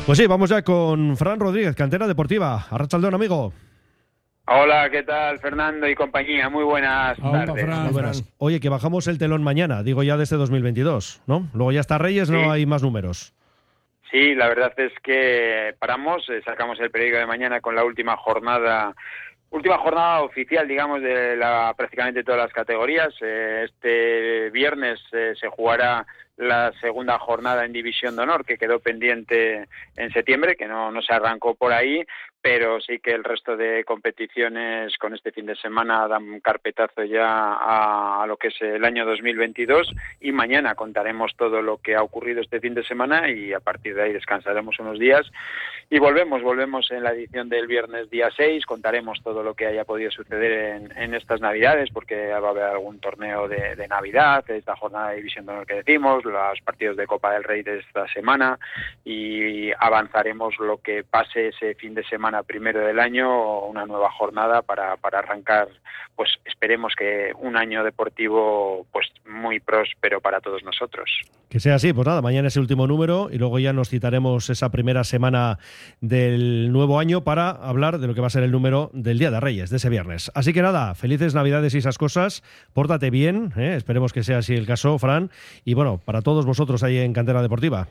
[0.05, 2.67] Pues sí, vamos ya con Fran Rodríguez, cantera deportiva.
[2.69, 3.53] Arrachaldón, amigo.
[4.53, 6.49] Hola, ¿qué tal, Fernando y compañía?
[6.49, 8.25] Muy buenas tardes.
[8.37, 11.47] Oye, que bajamos el telón mañana, digo ya desde 2022, ¿no?
[11.53, 13.33] Luego ya está Reyes, no hay más números.
[14.11, 18.17] Sí, la verdad es que paramos, eh, sacamos el periódico de mañana con la última
[18.17, 18.93] jornada
[19.51, 23.13] última jornada oficial, digamos, de la, prácticamente todas las categorías.
[23.21, 26.05] Eh, este viernes eh, se jugará
[26.37, 31.01] la segunda jornada en División de Honor, que quedó pendiente en septiembre, que no, no
[31.01, 32.03] se arrancó por ahí,
[32.41, 37.57] pero sí que el resto de competiciones con este fin de semana dan carpetazo ya
[37.59, 42.41] a, lo que es el año 2022 y mañana contaremos todo lo que ha ocurrido
[42.41, 45.29] este fin de semana y a partir de ahí descansaremos unos días
[45.93, 49.83] y volvemos, volvemos en la edición del viernes día 6, contaremos todo lo que haya
[49.83, 55.09] podido suceder en, estas navidades porque va a haber algún torneo de, Navidad, esta jornada
[55.09, 58.57] de División de Honor que decimos, los partidos de Copa del Rey de esta semana
[59.03, 64.61] y avanzaremos lo que pase ese fin de semana primero del año una nueva jornada
[64.61, 65.67] para, para arrancar,
[66.15, 71.09] pues esperemos que un año deportivo pues muy próspero para todos nosotros.
[71.51, 74.49] Que sea así, pues nada, mañana es el último número y luego ya nos citaremos
[74.49, 75.59] esa primera semana
[75.99, 79.31] del nuevo año para hablar de lo que va a ser el número del Día
[79.31, 80.31] de Reyes, de ese viernes.
[80.33, 82.41] Así que nada, felices Navidades y esas cosas,
[82.71, 83.73] pórtate bien, ¿eh?
[83.75, 85.29] esperemos que sea así el caso, Fran,
[85.65, 87.89] y bueno, para todos vosotros ahí en Cantera Deportiva.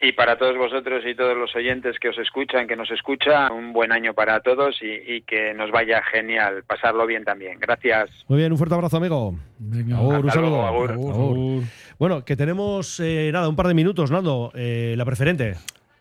[0.00, 3.72] Y para todos vosotros y todos los oyentes que os escuchan, que nos escuchan, un
[3.72, 7.58] buen año para todos y, que nos vaya genial, pasarlo bien también.
[7.58, 8.08] Gracias.
[8.28, 9.34] Muy bien, un fuerte abrazo, amigo.
[9.58, 11.62] Venga, un saludo.
[11.98, 15.56] Bueno, que tenemos eh, nada, un par de minutos, Nando, eh, la preferente.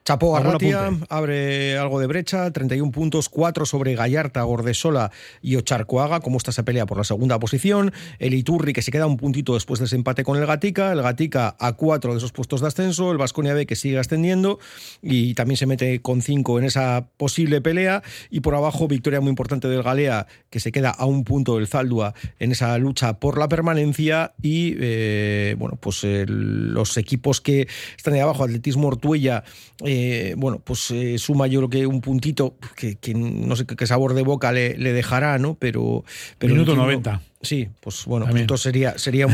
[0.07, 6.37] Chapo Arratia abre algo de brecha, 31 puntos, 4 sobre Gallarta, Gordesola y Ocharcoaga, como
[6.37, 7.91] está esa pelea por la segunda posición.
[8.17, 10.93] El Iturri, que se queda un puntito después de ese empate con el Gatica.
[10.93, 13.11] El Gatica a 4 de esos puestos de ascenso.
[13.11, 14.59] El Vasconia B, que sigue ascendiendo
[15.01, 18.01] y también se mete con 5 en esa posible pelea.
[18.29, 21.67] Y por abajo, victoria muy importante del Galea, que se queda a un punto del
[21.67, 24.31] Zaldua en esa lucha por la permanencia.
[24.41, 29.43] Y eh, bueno, pues los equipos que están ahí abajo, Atletismo Ortuella.
[29.83, 33.87] Eh, eh, bueno, pues eh, suma yo creo que un puntito que, no sé qué
[33.87, 35.55] sabor de boca le, dejará, ¿no?
[35.55, 36.03] Pero,
[36.37, 37.21] pero Minuto 90.
[37.41, 39.27] Sí, pues bueno, pues entonces sería, sería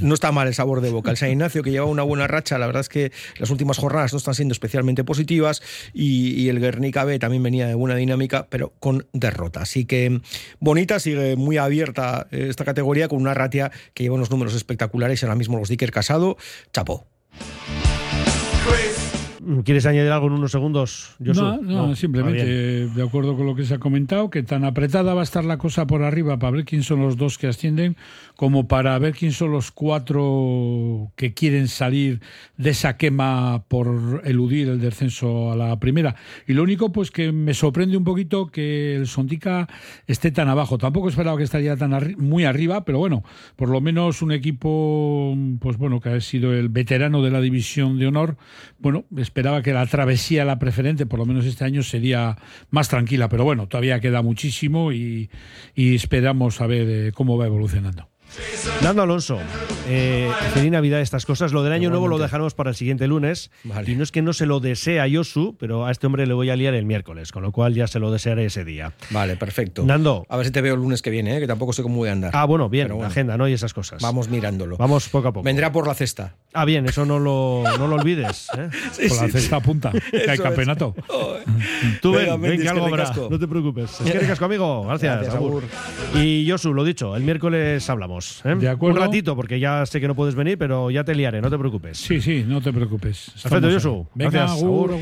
[0.00, 1.10] no está mal el sabor de boca.
[1.10, 4.12] El San Ignacio, que lleva una buena racha, la verdad es que las últimas jornadas
[4.12, 8.72] no están siendo especialmente positivas y, el Guernica B también venía de buena dinámica, pero
[8.78, 9.62] con derrota.
[9.62, 10.20] Así que
[10.60, 15.22] bonita, sigue muy abierta esta categoría con una ratia que lleva unos números espectaculares.
[15.22, 16.36] Ahora mismo los Dicker Casado,
[16.72, 17.06] chapó.
[19.64, 21.14] ¿Quieres añadir algo en unos segundos?
[21.18, 25.20] No, no, simplemente de acuerdo con lo que se ha comentado, que tan apretada va
[25.20, 27.96] a estar la cosa por arriba para ver quién son los dos que ascienden,
[28.34, 32.20] como para ver quién son los cuatro que quieren salir
[32.56, 36.16] de esa quema por eludir el descenso a la primera.
[36.46, 39.68] Y lo único, pues que me sorprende un poquito que el Sondica
[40.06, 40.76] esté tan abajo.
[40.78, 43.22] Tampoco esperaba que estaría tan muy arriba, pero bueno,
[43.54, 47.98] por lo menos un equipo, pues bueno, que ha sido el veterano de la división
[47.98, 48.36] de honor,
[48.78, 49.04] bueno,
[49.36, 52.38] esperaba que la travesía la preferente, por lo menos este año, sería
[52.70, 53.28] más tranquila.
[53.28, 55.28] Pero bueno, todavía queda muchísimo y,
[55.74, 58.08] esperamos a ver eh, cómo va evolucionando.
[58.82, 59.38] Nando Alonso,
[59.88, 61.52] eh, feliz Navidad, estas cosas.
[61.52, 63.50] Lo del año nuevo lo dejaremos para el siguiente lunes.
[63.64, 63.90] Vale.
[63.90, 66.34] Y no es que no se lo desea a Yosu, pero a este hombre le
[66.34, 68.92] voy a liar el miércoles, con lo cual ya se lo desearé ese día.
[69.10, 69.84] Vale, perfecto.
[69.84, 70.26] Nando.
[70.28, 71.40] A ver si te veo el lunes que viene, ¿eh?
[71.40, 72.30] que tampoco sé cómo voy a andar.
[72.34, 73.06] Ah, bueno, bien, bueno.
[73.06, 73.48] agenda, ¿no?
[73.48, 74.02] Y esas cosas.
[74.02, 74.76] Vamos mirándolo.
[74.76, 75.44] Vamos poco a poco.
[75.44, 76.34] Vendrá por la cesta.
[76.52, 78.48] Ah, bien, eso no lo, no lo olvides.
[78.56, 78.68] ¿eh?
[78.92, 79.64] Sí, Con la cesta sí.
[79.64, 80.94] punta, que hay campeonato.
[82.00, 83.12] Tú ven, Venga, ven, que algo habrá.
[83.30, 84.00] No te preocupes.
[84.00, 84.84] Es que ricasco, amigo.
[84.86, 85.42] Gracias, Gracias.
[86.14, 88.25] Y Josu, lo dicho, el miércoles hablamos.
[88.44, 88.54] ¿Eh?
[88.54, 89.00] De acuerdo.
[89.00, 91.58] Un ratito, porque ya sé que no puedes venir, pero ya te liaré, no te
[91.58, 91.98] preocupes.
[91.98, 93.30] Sí, sí, no te preocupes.
[93.42, 94.06] Perfecto, ahí.
[94.14, 94.94] Venga, Gracias, agur.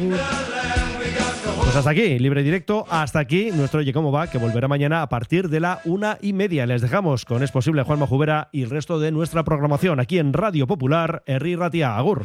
[1.75, 2.85] Pues hasta aquí, libre directo.
[2.89, 6.33] Hasta aquí nuestro Oye Cómo Va, que volverá mañana a partir de la una y
[6.33, 6.67] media.
[6.67, 10.33] Les dejamos con Es Posible Juanma Jubera y el resto de nuestra programación aquí en
[10.33, 11.97] Radio Popular, Herri Ratia.
[11.97, 12.25] Agur.